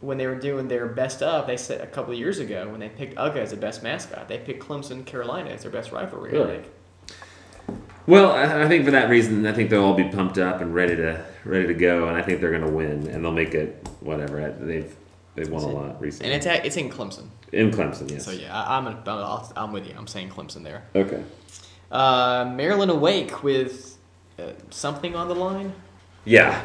[0.00, 2.78] when they were doing their best of, they said a couple of years ago when
[2.78, 6.30] they picked UGA as the best mascot, they picked Clemson Carolina as their best rivalry.
[6.30, 6.58] Really?
[6.58, 6.66] think.
[8.06, 10.74] Well, I I think for that reason, I think they'll all be pumped up and
[10.74, 13.54] ready to ready to go, and I think they're going to win, and they'll make
[13.54, 14.54] it whatever.
[14.60, 14.94] They've
[15.34, 16.32] they've won a lot recently.
[16.32, 17.28] And it's at, it's in Clemson.
[17.52, 18.24] in Clemson, yes.
[18.24, 19.94] So yeah, I, I'm a, I'll- I'm with you.
[19.96, 20.82] I'm saying Clemson there.
[20.94, 21.22] Okay.
[21.90, 23.98] Uh, Maryland awake with
[24.38, 25.72] uh, something on the line.
[26.24, 26.62] Yeah.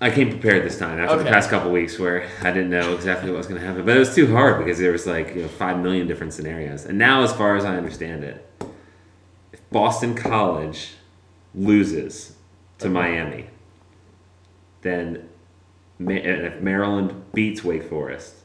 [0.00, 3.30] I came prepared this time after the past couple weeks where I didn't know exactly
[3.30, 3.86] what was going to happen.
[3.86, 6.84] But it was too hard because there was like you know, five million different scenarios.
[6.84, 8.44] And now, as far as I understand it,
[9.74, 10.92] Boston College
[11.52, 12.36] loses
[12.78, 13.46] to Miami,
[14.82, 15.28] then
[15.98, 18.36] and if Maryland beats Wake Forest,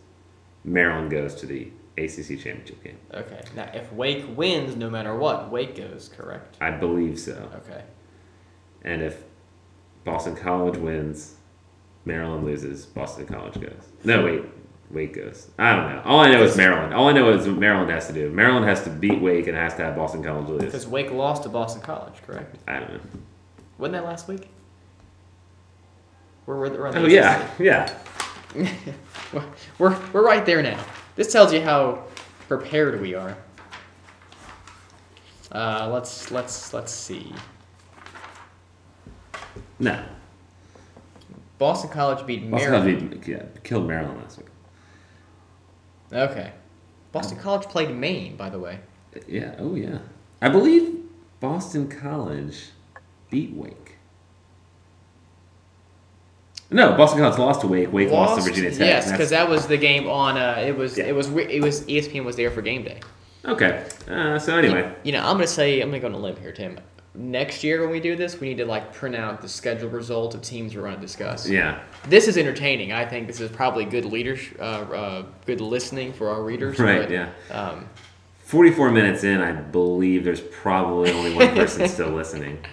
[0.63, 2.97] Maryland goes to the ACC championship game.
[3.13, 3.43] Okay.
[3.55, 6.09] Now, if Wake wins, no matter what, Wake goes.
[6.17, 6.57] Correct.
[6.61, 7.51] I believe so.
[7.57, 7.84] Okay.
[8.84, 9.21] And if
[10.03, 11.36] Boston College wins,
[12.05, 13.89] Maryland loses, Boston College goes.
[14.03, 14.45] No, wait.
[14.91, 15.49] Wake goes.
[15.59, 16.01] I don't know.
[16.03, 16.93] All I know is Maryland.
[16.93, 18.31] All I know is what Maryland has to do.
[18.31, 20.61] Maryland has to beat Wake and has to have Boston College lose.
[20.63, 22.15] Because Wake lost to Boston College.
[22.25, 22.55] Correct.
[22.67, 22.99] I don't know.
[23.77, 24.47] Wasn't that last week?
[26.45, 27.47] We're, we're, the Oh, yeah.
[27.59, 27.93] Yeah.
[29.31, 29.43] We're,
[29.77, 30.83] we're, we're right there now.
[31.15, 32.05] This tells you how
[32.47, 33.37] prepared we are.
[35.51, 37.31] Uh, let's let's let's see.
[39.77, 40.03] No.
[41.59, 42.99] Boston College beat Boston Maryland.
[42.99, 44.47] College beat- yeah, killed Maryland last week.
[46.12, 46.51] Okay.
[47.12, 48.80] Boston College played Maine, by the way.
[49.28, 49.55] Yeah.
[49.60, 49.99] Oh, yeah.
[50.41, 50.95] I believe
[51.39, 52.70] Boston College
[53.30, 53.95] beat Wake.
[56.72, 57.91] No, Boston College lost to Wake.
[57.91, 58.80] Wake lost, to Virginia Tech.
[58.80, 60.38] Yes, because that was the game on.
[60.38, 61.05] Uh, it was Yeah.
[61.05, 62.99] it was it was ESPN was there for game day.
[63.45, 63.88] Okay.
[64.07, 66.51] Uh, so anyway, You know, I'm gonna say I'm gonna go on a limb here,
[66.51, 66.80] Tim.
[67.16, 70.36] Next year when we do this, we need to like print out the scheduled results
[70.36, 71.49] of teams we're gonna discuss.
[71.49, 71.80] yeah.
[72.07, 72.91] This is entertaining.
[72.91, 76.78] I think this is probably good leadership, uh, uh, good listening for our readers.
[76.80, 77.30] Right, but, yeah.
[77.51, 77.89] Um,
[78.49, 82.64] 44 minutes in, I believe there's probably only one person still listening.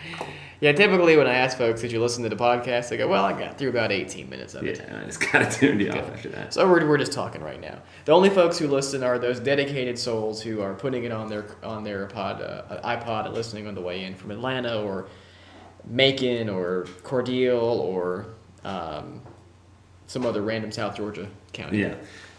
[0.61, 0.73] Yeah.
[0.73, 3.39] Typically, when I ask folks, "Did you listen to the podcast?" They go, "Well, I
[3.39, 6.11] got through about 18 minutes of it." Yeah, I just got to tune you off
[6.11, 6.55] after that.
[6.55, 7.79] So we're, we're just talking right now.
[8.05, 11.47] The only folks who listen are those dedicated souls who are putting it on their
[11.63, 15.09] on their pod uh, iPod and listening on the way in from Atlanta or
[15.87, 18.27] Macon or Cordele or
[18.65, 19.21] um,
[20.07, 21.79] some other random South Georgia county.
[21.81, 21.95] Yeah,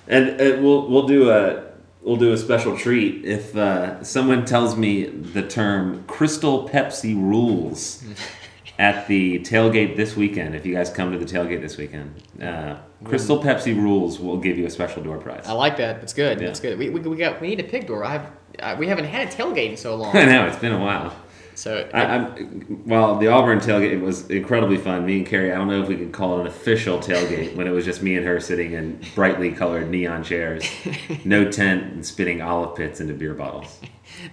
[0.07, 1.63] and uh, we'll we'll do a
[2.01, 8.03] we'll do a special treat if uh, someone tells me the term "Crystal Pepsi rules"
[8.79, 10.55] at the tailgate this weekend.
[10.55, 14.57] If you guys come to the tailgate this weekend, uh, Crystal Pepsi rules will give
[14.57, 15.45] you a special door prize.
[15.47, 15.99] I like that.
[15.99, 16.39] That's good.
[16.39, 16.47] Yeah.
[16.47, 16.77] That's good.
[16.77, 18.03] We, we, we got we need a pig door.
[18.03, 18.27] I've
[18.61, 20.15] I, we haven't had a tailgate in so long.
[20.15, 21.13] I know it's been a while.
[21.57, 25.07] So I, I'm, well, the Auburn tailgate was incredibly fun.
[25.07, 27.65] Me and Carrie, I don't know if we could call it an official tailgate when
[27.65, 30.63] it was just me and her sitting in brightly colored neon chairs,
[31.25, 33.79] no tent, and spitting olive pits into beer bottles.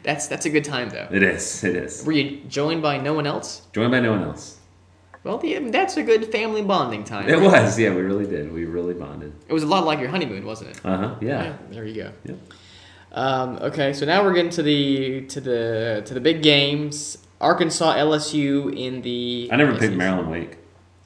[0.03, 1.09] that's that's a good time though.
[1.11, 1.64] It is.
[1.64, 2.05] It is.
[2.05, 3.62] Were you joined by no one else?
[3.72, 4.59] Joined by no one else.
[5.22, 7.27] Well, the, that's a good family bonding time.
[7.31, 7.79] It was.
[7.79, 8.53] Yeah, we really did.
[8.53, 9.33] We really bonded.
[9.49, 10.81] It was a lot like your honeymoon, wasn't it?
[10.85, 11.14] Uh huh.
[11.22, 11.57] Yeah.
[11.70, 12.12] There you go.
[12.27, 12.39] Yep.
[13.17, 17.19] Um, okay, so now we're getting to the to the to the big games.
[17.41, 19.49] Arkansas LSU in the.
[19.53, 19.95] I never picked.
[19.95, 20.57] Maryland Wake.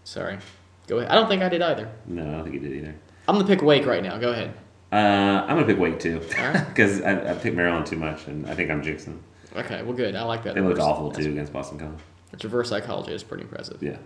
[0.04, 0.38] Sorry.
[0.86, 1.10] Go ahead.
[1.10, 1.90] I don't think I did either.
[2.06, 2.94] No, I don't think you did either.
[3.28, 4.16] I'm gonna pick Wake right now.
[4.18, 4.54] Go ahead.
[4.90, 6.66] Uh, I'm gonna pick Wake too, Alright.
[6.68, 9.18] because I, I picked Maryland too much, and I think I'm jinxing.
[9.54, 10.14] Okay, well, good.
[10.14, 10.54] I like that.
[10.54, 11.98] They looked reverse- awful too against Boston College.
[12.30, 13.12] That's reverse psychology.
[13.12, 13.82] It's pretty impressive.
[13.82, 13.98] Yeah.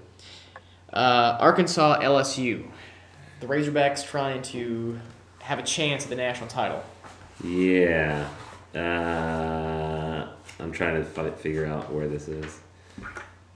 [0.93, 2.67] Uh, Arkansas LSU.
[3.41, 4.99] The Razorbacks trying to
[5.41, 6.83] have a chance at the national title.
[7.43, 8.29] Yeah.
[8.75, 10.29] Uh,
[10.61, 12.61] I'm trying to fi- figure out where this is.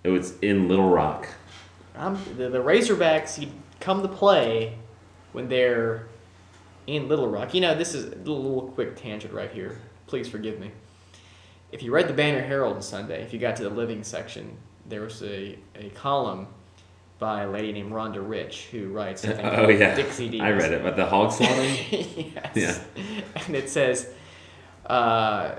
[0.04, 1.28] It was in Little Rock.
[1.94, 3.48] Um, the, the Razorbacks you
[3.80, 4.76] come to play
[5.32, 6.06] when they're
[6.86, 7.54] in Little Rock.
[7.54, 9.78] You know, this is a little, little quick tangent right here.
[10.06, 10.70] Please forgive me.
[11.72, 14.56] If you read the Banner Herald on Sunday, if you got to the living section,
[14.88, 16.46] there was a, a column
[17.18, 20.40] by a lady named Ronda Rich who writes I think, Oh yeah, Dixie Dees.
[20.40, 20.82] I read it.
[20.82, 21.76] But the hog slaughtering.
[21.90, 22.52] yes.
[22.54, 23.22] Yeah.
[23.46, 24.08] And it says,
[24.86, 25.56] uh,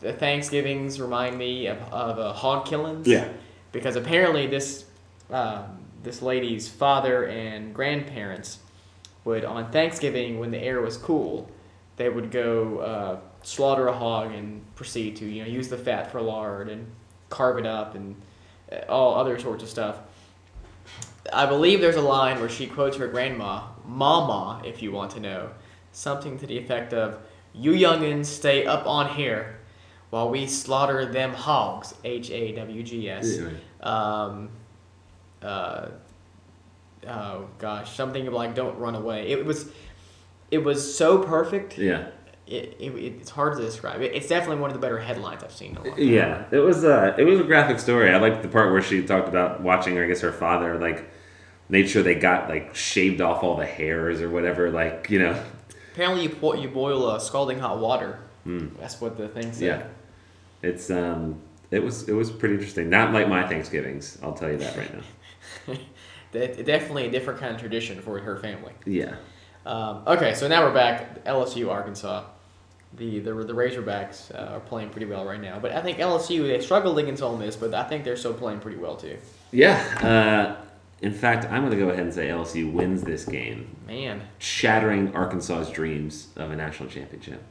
[0.00, 3.06] the Thanksgivings remind me of, of uh, hog killings.
[3.06, 3.28] Yeah.
[3.72, 4.84] Because apparently this
[5.30, 8.60] um, this lady's father and grandparents
[9.24, 11.50] would on Thanksgiving when the air was cool,
[11.96, 16.10] they would go uh, slaughter a hog and proceed to you know use the fat
[16.10, 16.86] for lard and
[17.28, 18.14] carve it up and
[18.72, 19.98] uh, all other sorts of stuff.
[21.32, 25.20] I believe there's a line where she quotes her grandma, "Mama," if you want to
[25.20, 25.50] know,
[25.92, 27.18] something to the effect of,
[27.54, 29.58] "You youngins stay up on here,
[30.10, 33.38] while we slaughter them hogs." H A W G S.
[33.80, 34.50] Um,
[35.42, 35.88] uh,
[37.08, 39.70] oh gosh, something like "Don't run away." It was,
[40.50, 41.78] it was so perfect.
[41.78, 42.08] Yeah.
[42.46, 44.00] It, it, it's hard to describe.
[44.02, 46.08] It, it's definitely one of the better headlines I've seen in a long time.
[46.08, 48.12] Yeah, it was uh, it was a graphic story.
[48.12, 49.98] I liked the part where she talked about watching.
[49.98, 51.10] I guess her father like
[51.68, 54.70] made sure they got like shaved off all the hairs or whatever.
[54.70, 55.42] Like you know,
[55.92, 58.18] Apparently, you po- you boil uh, scalding hot water.
[58.44, 59.62] That's what the thing said.
[60.62, 60.68] yeah.
[60.68, 61.40] It's um,
[61.70, 62.88] it was it was pretty interesting.
[62.88, 64.18] Not like my Thanksgivings.
[64.22, 65.74] I'll tell you that right now.
[66.32, 68.72] Definitely a different kind of tradition for her family.
[68.84, 69.16] Yeah.
[69.64, 71.24] Um, okay, so now we're back.
[71.24, 72.24] LSU, Arkansas.
[72.96, 76.46] The the, the Razorbacks uh, are playing pretty well right now, but I think LSU
[76.46, 79.16] they struggled against Ole Miss, but I think they're still playing pretty well too.
[79.50, 80.56] Yeah.
[80.60, 80.64] Uh,
[81.02, 85.14] in fact, I'm going to go ahead and say LSU wins this game, Man, shattering
[85.14, 87.42] Arkansas's dreams of a national championship,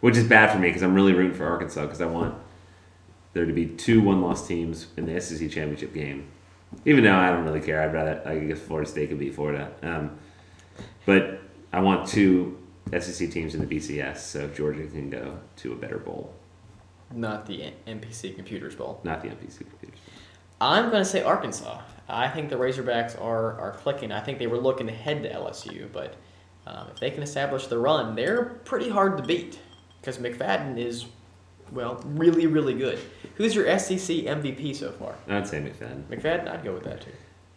[0.00, 2.34] which is bad for me because I'm really rooting for Arkansas because I want
[3.34, 6.28] there to be two one-loss teams in the SEC championship game.
[6.84, 9.70] Even though I don't really care, I'd rather I guess Florida State could beat Florida,
[9.82, 10.18] um,
[11.06, 11.40] but
[11.72, 12.58] I want two
[12.98, 16.34] SEC teams in the BCS, so Georgia can go to a better bowl,
[17.12, 19.00] not the MPC Computers Bowl.
[19.04, 19.98] not the MPC computers.
[20.60, 21.80] I'm going to say Arkansas.
[22.08, 24.12] I think the Razorbacks are, are clicking.
[24.12, 26.14] I think they were looking ahead to LSU, but
[26.66, 29.58] um, if they can establish the run, they're pretty hard to beat
[30.00, 31.06] because McFadden is,
[31.72, 32.98] well, really, really good.
[33.36, 35.14] Who's your SEC MVP so far?
[35.28, 36.04] I'd say McFadden.
[36.04, 36.48] McFadden?
[36.48, 37.10] I'd go with that too.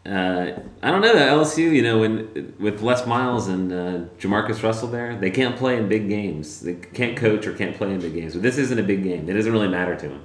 [0.10, 4.64] Uh, I don't know that LSU, you know, when with Les Miles and uh, Jamarcus
[4.64, 6.62] Russell there, they can't play in big games.
[6.62, 8.34] They can't coach or can't play in big games.
[8.34, 9.28] But this isn't a big game.
[9.30, 10.24] It doesn't really matter to them.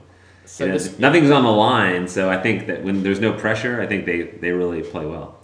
[0.53, 3.33] So You know, this, nothing's on the line, so I think that when there's no
[3.33, 5.39] pressure, I think they, they really play well.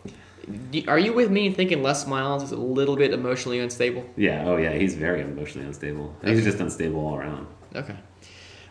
[0.87, 4.05] are you with me thinking Les Miles is a little bit emotionally unstable?
[4.17, 4.45] Yeah.
[4.45, 4.75] Oh yeah.
[4.75, 6.15] He's very emotionally unstable.
[6.23, 7.47] He's just unstable all around.
[7.75, 7.97] Okay.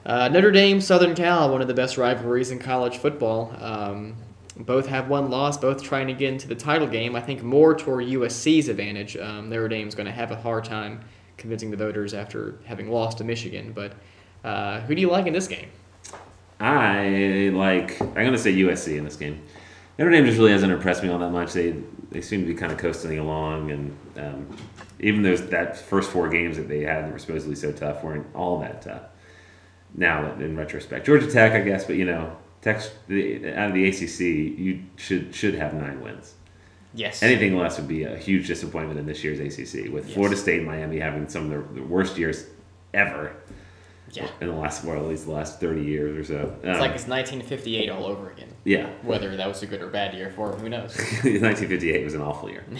[0.05, 3.51] Uh, Notre Dame, Southern Cal, one of the best rivalries in college football.
[3.59, 4.15] Um,
[4.57, 7.15] both have one loss, both trying to get into the title game.
[7.15, 9.17] I think more toward USC's advantage.
[9.17, 11.01] Um, Notre Dame's going to have a hard time
[11.37, 13.71] convincing the voters after having lost to Michigan.
[13.73, 13.93] But
[14.43, 15.69] uh, who do you like in this game?
[16.59, 18.01] I like.
[18.01, 19.43] I'm going to say USC in this game.
[19.97, 21.53] Notre Dame just really hasn't impressed me all that much.
[21.53, 21.75] They
[22.09, 24.57] they seem to be kind of coasting along, and um,
[24.99, 28.25] even those that first four games that they had that were supposedly so tough weren't
[28.35, 29.03] all that tough.
[29.95, 33.87] Now, in retrospect, Georgia Tech, I guess, but you know, Tech's the, out of the
[33.87, 34.19] ACC,
[34.59, 36.33] you should should have nine wins.
[36.93, 37.21] Yes.
[37.21, 40.13] Anything less would be a huge disappointment in this year's ACC, with Yes.
[40.15, 42.45] Florida State and Miami having some of the worst years
[42.93, 43.35] ever
[44.11, 44.27] Yeah.
[44.41, 46.55] in the last, well, at least the last 30 years or so.
[46.63, 48.49] It's Um, like it's 1958 all over again.
[48.63, 50.95] yeah, Whether that was a good or bad year for him, who knows?
[51.23, 52.63] 1958 was an awful year.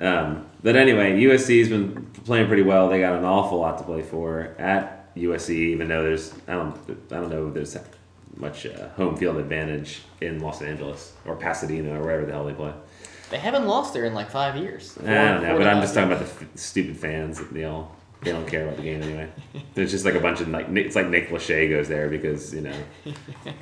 [0.00, 2.88] Um, but anyway, USC's been playing pretty well.
[2.88, 6.76] They got an awful lot to play for at USC, even though there's I don't
[7.10, 7.76] I don't know if there's
[8.36, 12.52] much uh, home field advantage in Los Angeles or Pasadena or wherever the hell they
[12.52, 12.72] play.
[13.30, 14.96] They haven't lost there in like five years.
[15.04, 17.40] I don't know, but I'm just talking about the f- stupid fans.
[17.50, 19.28] They all they don't care about the game anyway.
[19.74, 22.62] There's just like a bunch of like it's like Nick Lachey goes there because you
[22.62, 22.74] know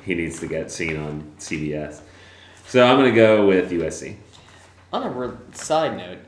[0.05, 2.01] he needs to get seen on CBS.
[2.67, 4.15] So I'm gonna go with USC.
[4.93, 6.19] On a re- side note,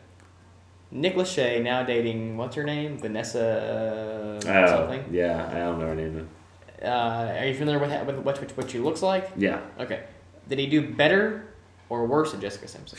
[0.92, 5.06] Nick Lachey now dating what's her name, Vanessa Oh, something.
[5.12, 6.30] yeah, I don't know her name.
[6.82, 6.88] Uh,
[7.40, 9.30] are you familiar with, with what, what what she looks like?
[9.36, 9.60] Yeah.
[9.80, 10.04] Okay,
[10.48, 11.46] did he do better
[11.90, 12.98] or worse than Jessica Simpson?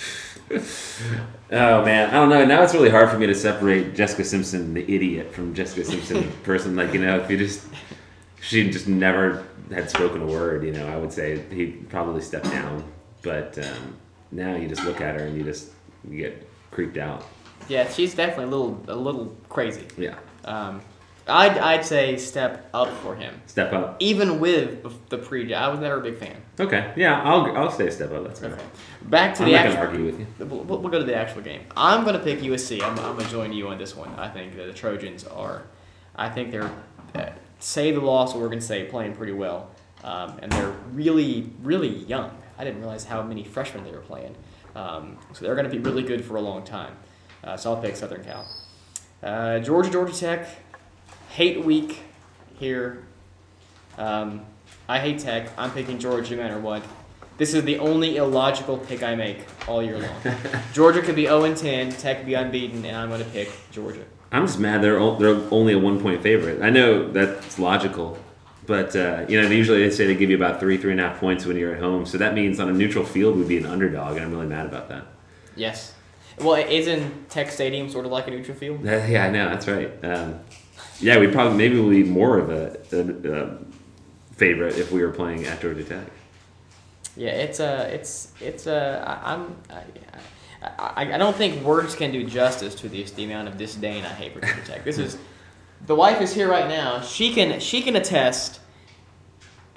[1.53, 2.45] Oh man, I don't know.
[2.45, 6.19] Now it's really hard for me to separate Jessica Simpson, the idiot, from Jessica Simpson,
[6.21, 6.77] the person.
[6.77, 7.67] Like you know, if you just
[8.41, 12.51] she just never had spoken a word, you know, I would say he probably stepped
[12.51, 12.85] down.
[13.23, 13.97] But um,
[14.31, 15.71] now you just look at her and you just
[16.09, 17.27] you get creeped out.
[17.69, 19.87] Yeah, she's definitely a little a little crazy.
[19.99, 20.81] Yeah, Um,
[21.29, 23.97] I'd I'd say step up for him, step up.
[24.01, 25.53] even with the pre.
[25.55, 26.37] I was never a big fan.
[26.59, 28.25] Okay, yeah, I'll I'll say step up.
[28.25, 28.53] That's okay.
[28.55, 28.63] Okay,
[29.03, 29.77] back to I'm the not actual.
[29.77, 30.27] gonna argue with you.
[30.47, 31.63] We'll, we'll go to the actual game.
[31.77, 32.83] I'm going to pick USC.
[32.83, 34.11] I'm, I'm going to join you on this one.
[34.19, 35.63] I think that the Trojans are,
[36.17, 36.71] I think they're,
[37.15, 39.71] uh, say the loss Oregon State playing pretty well,
[40.03, 42.31] um, and they're really really young.
[42.59, 44.35] I didn't realize how many freshmen they were playing.
[44.75, 46.95] Um, so they're going to be really good for a long time.
[47.43, 48.47] Uh, so I'll pick Southern Cal.
[49.23, 50.47] Uh, Georgia Georgia Tech,
[51.41, 52.03] hate week
[52.59, 53.03] here.
[53.97, 54.45] Um,
[54.87, 55.49] I hate Tech.
[55.57, 56.83] I'm picking Georgia no matter what.
[57.39, 60.37] This is the only illogical pick I make all year long.
[60.75, 63.51] Georgia could be 0 and 10, Tech could be unbeaten, and I'm going to pick
[63.71, 64.05] Georgia.
[64.31, 66.61] I'm just mad they're o- they're only a one point favorite.
[66.61, 68.19] I know that's logical,
[68.67, 71.09] but uh, you know usually they say they give you about three three and a
[71.09, 72.05] half points when you're at home.
[72.05, 74.67] So that means on a neutral field we'd be an underdog, and I'm really mad
[74.67, 75.07] about that.
[75.57, 75.95] Yes.
[76.39, 78.87] Well, isn't Tech Stadium sort of like a neutral field?
[78.87, 79.91] Uh, yeah, I know that's right.
[80.05, 80.41] Um,
[81.01, 83.59] yeah, we probably maybe we'll be more of a, a, a
[84.37, 86.07] favorite if we were playing at Georgia Tech.
[87.17, 89.83] Yeah, it's a, it's, it's a, I, I'm, I,
[90.79, 94.09] I, I don't think words can do justice to this, the amount of disdain I
[94.09, 94.85] hate for Georgia Tech.
[94.85, 95.19] This is,
[95.87, 97.01] the wife is here right now.
[97.01, 98.61] She can, she can attest.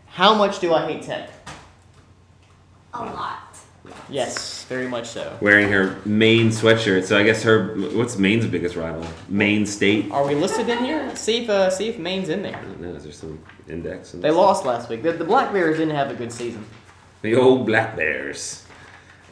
[0.08, 1.32] How much do I hate Tech?
[2.94, 3.40] A lot.
[4.14, 5.36] Yes, very much so.
[5.42, 9.04] Wearing her Maine sweatshirt, so I guess her what's Maine's biggest rival?
[9.28, 10.12] Maine State.
[10.12, 11.16] Are we listed in here?
[11.16, 12.56] See if, uh, see if Maine's in there.
[12.56, 12.94] I don't know.
[12.94, 14.14] Is there some index?
[14.14, 15.02] in They lost last week.
[15.02, 16.64] The, the Black Bears didn't have a good season.
[17.24, 18.64] The old Black Bears.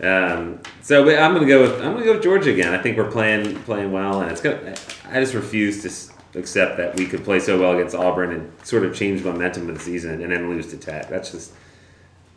[0.01, 2.73] Um, so I'm gonna go with I'm gonna go with Georgia again.
[2.73, 4.73] I think we're playing playing well, and it's gonna.
[5.11, 8.83] I just refuse to accept that we could play so well against Auburn and sort
[8.83, 11.07] of change momentum of the season and then lose to Tech.
[11.07, 11.51] That's just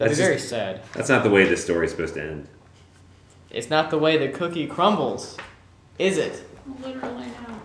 [0.05, 0.81] That'd That's be very just- sad.
[0.93, 2.49] that's not the way this story's supposed to end.
[3.51, 5.37] It's not the way the cookie crumbles,
[5.99, 6.43] is it?
[6.83, 7.61] Literally no.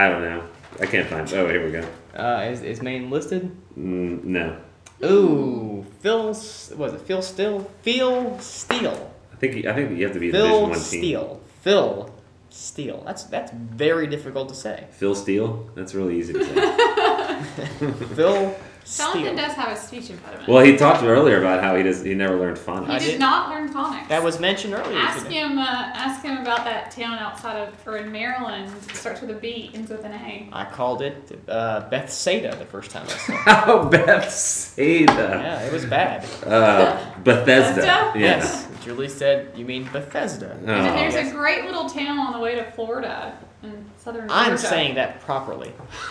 [0.00, 0.44] I don't know.
[0.80, 1.28] I can't find.
[1.30, 1.34] It.
[1.36, 1.86] Oh, here we go.
[2.16, 3.50] Uh, is, is Maine listed?
[3.78, 4.56] Mm, no,
[5.04, 7.70] Ooh, Phil, was it Phil Still?
[7.82, 9.12] Phil Steele.
[9.32, 10.80] I think I think you have to be a Phil Division One team.
[10.82, 11.40] Steele.
[11.62, 12.14] Phil
[12.50, 13.02] Steele.
[13.04, 14.86] That's that's very difficult to say.
[14.92, 15.68] Phil Steele.
[15.74, 17.92] That's really easy to say.
[18.14, 18.54] Phil
[18.84, 20.48] Jonathan does have a speech impediment.
[20.48, 22.02] well, he talked earlier about how he does.
[22.02, 22.86] He never learned phonics.
[22.88, 24.08] he I did, did- not learn phonics.
[24.08, 25.36] That was mentioned earlier Ask today.
[25.36, 25.58] him.
[25.58, 25.62] Uh,
[25.94, 28.70] ask him about that town outside of or in Maryland.
[28.92, 30.48] Starts with a B, ends with an A.
[30.52, 33.38] I called it uh, Bethsaida the first time I saw it.
[33.68, 35.12] Oh, Bethsaida.
[35.12, 36.24] Yeah, it was bad.
[36.44, 37.74] Uh, Bethesda.
[37.76, 37.82] Bethesda?
[37.86, 38.14] Yeah.
[38.16, 38.68] Yes.
[38.84, 40.58] Julie said, you mean Bethesda.
[40.66, 40.70] Oh.
[40.70, 41.30] and there's yes.
[41.30, 44.34] a great little town on the way to Florida in southern Georgia.
[44.34, 45.72] I'm saying that properly.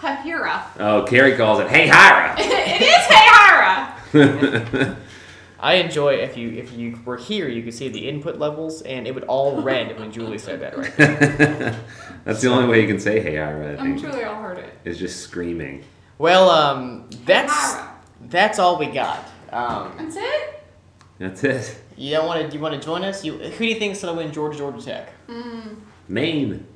[0.00, 0.62] Hahira.
[0.78, 3.28] Oh, Carrie calls it, "Hey, Hira." it is Hey
[4.14, 4.96] Hira.
[5.60, 9.06] I enjoy if you if you were here, you could see the input levels, and
[9.08, 10.76] it would all red when Julie said that.
[10.78, 10.96] Right.
[12.24, 14.58] That's the only way you can say "Hey, Hira." I I'm sure they all heard
[14.58, 14.72] it.
[14.84, 15.84] is just screaming.
[16.18, 17.88] Well, um, that's Hahira.
[18.28, 19.24] that's all we got.
[19.52, 20.62] Um, That's it.
[21.18, 21.80] That's it.
[21.96, 22.54] you don't want to?
[22.56, 23.24] You want to join us?
[23.24, 25.12] You who do you think's gonna win Georgia Georgia Tech?
[26.08, 26.66] Maine.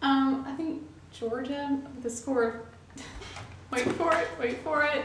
[0.00, 0.82] Um, I think
[1.28, 2.62] Georgia with a score
[3.70, 5.04] wait for it, wait for it.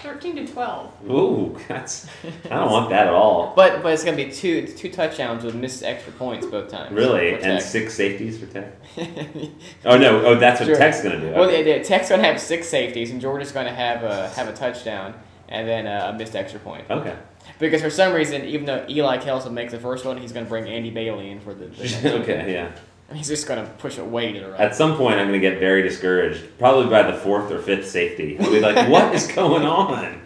[0.00, 0.92] Thirteen to twelve.
[1.10, 2.06] Ooh, that's.
[2.46, 3.52] I don't want that at all.
[3.56, 6.92] But but it's gonna be two two touchdowns with missed extra points both times.
[6.92, 7.62] Really, for and Tech.
[7.62, 8.72] six safeties for Tech.
[9.84, 10.24] Oh no!
[10.24, 10.76] Oh, that's what Sure.
[10.76, 11.30] Tech's gonna do.
[11.32, 11.66] Well, Okay.
[11.68, 15.14] yeah, yeah, Tech's gonna have six safeties, and Georgia's gonna have a have a touchdown.
[15.48, 16.84] and then uh, a missed extra point.
[16.90, 17.16] Okay.
[17.58, 20.68] Because for some reason, even though Ely-Kelso makes the first one, he's going to bring
[20.68, 21.64] Andy Bailey in for the.
[21.66, 22.12] the next one.
[22.22, 22.52] okay.
[22.52, 22.70] Yeah.
[23.08, 24.60] And he's just going to push it way to the right.
[24.60, 26.58] At some point, I'm going to get very discouraged.
[26.58, 30.20] Probably by the fourth or fifth safety, I'll be like, "What is going on?"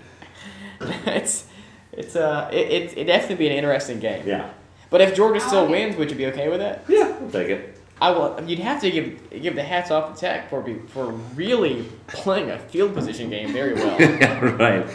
[1.06, 1.46] it's
[1.92, 4.26] it's uh it, it it definitely be an interesting game.
[4.26, 4.50] Yeah.
[4.90, 5.72] But if Georgia still I like it.
[5.72, 6.84] wins, would you be okay with that?
[6.88, 7.16] Yeah.
[7.20, 7.78] I'll take it.
[8.00, 8.36] I will.
[8.44, 12.50] You'd have to give give the hats off to Tech for be, for really playing
[12.50, 13.96] a field position game very well.
[14.00, 14.90] yeah, right.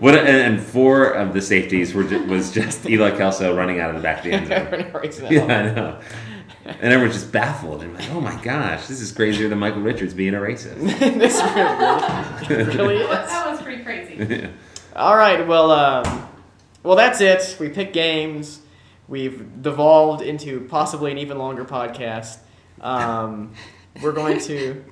[0.00, 3.96] What and, and four of the safeties were ju- was just Ely-Kelso running out of
[3.96, 5.30] the back of the end zone.
[5.30, 6.00] Yeah, I know.
[6.66, 10.14] And everyone's just baffled and like, oh my gosh, this is crazier than Michael Richards
[10.14, 10.76] being a racist.
[10.98, 11.40] this
[12.48, 13.28] really, really, really That was, is.
[13.30, 14.48] that was pretty crazy.
[14.96, 15.46] All right.
[15.46, 16.28] Well, um,
[16.82, 17.56] well, that's it.
[17.60, 18.60] We picked games.
[19.08, 22.38] We've devolved into possibly an even longer podcast.
[22.80, 23.52] Um,
[24.02, 24.84] we're going to.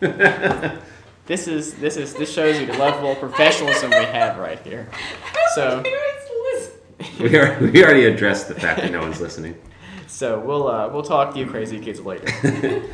[1.26, 4.90] This is this is this shows you the level of professionalism we have right here.
[5.54, 5.82] So
[7.18, 9.54] we, are, we already addressed the fact that no one's listening.
[10.14, 12.30] So we'll uh, we'll talk to you crazy kids later.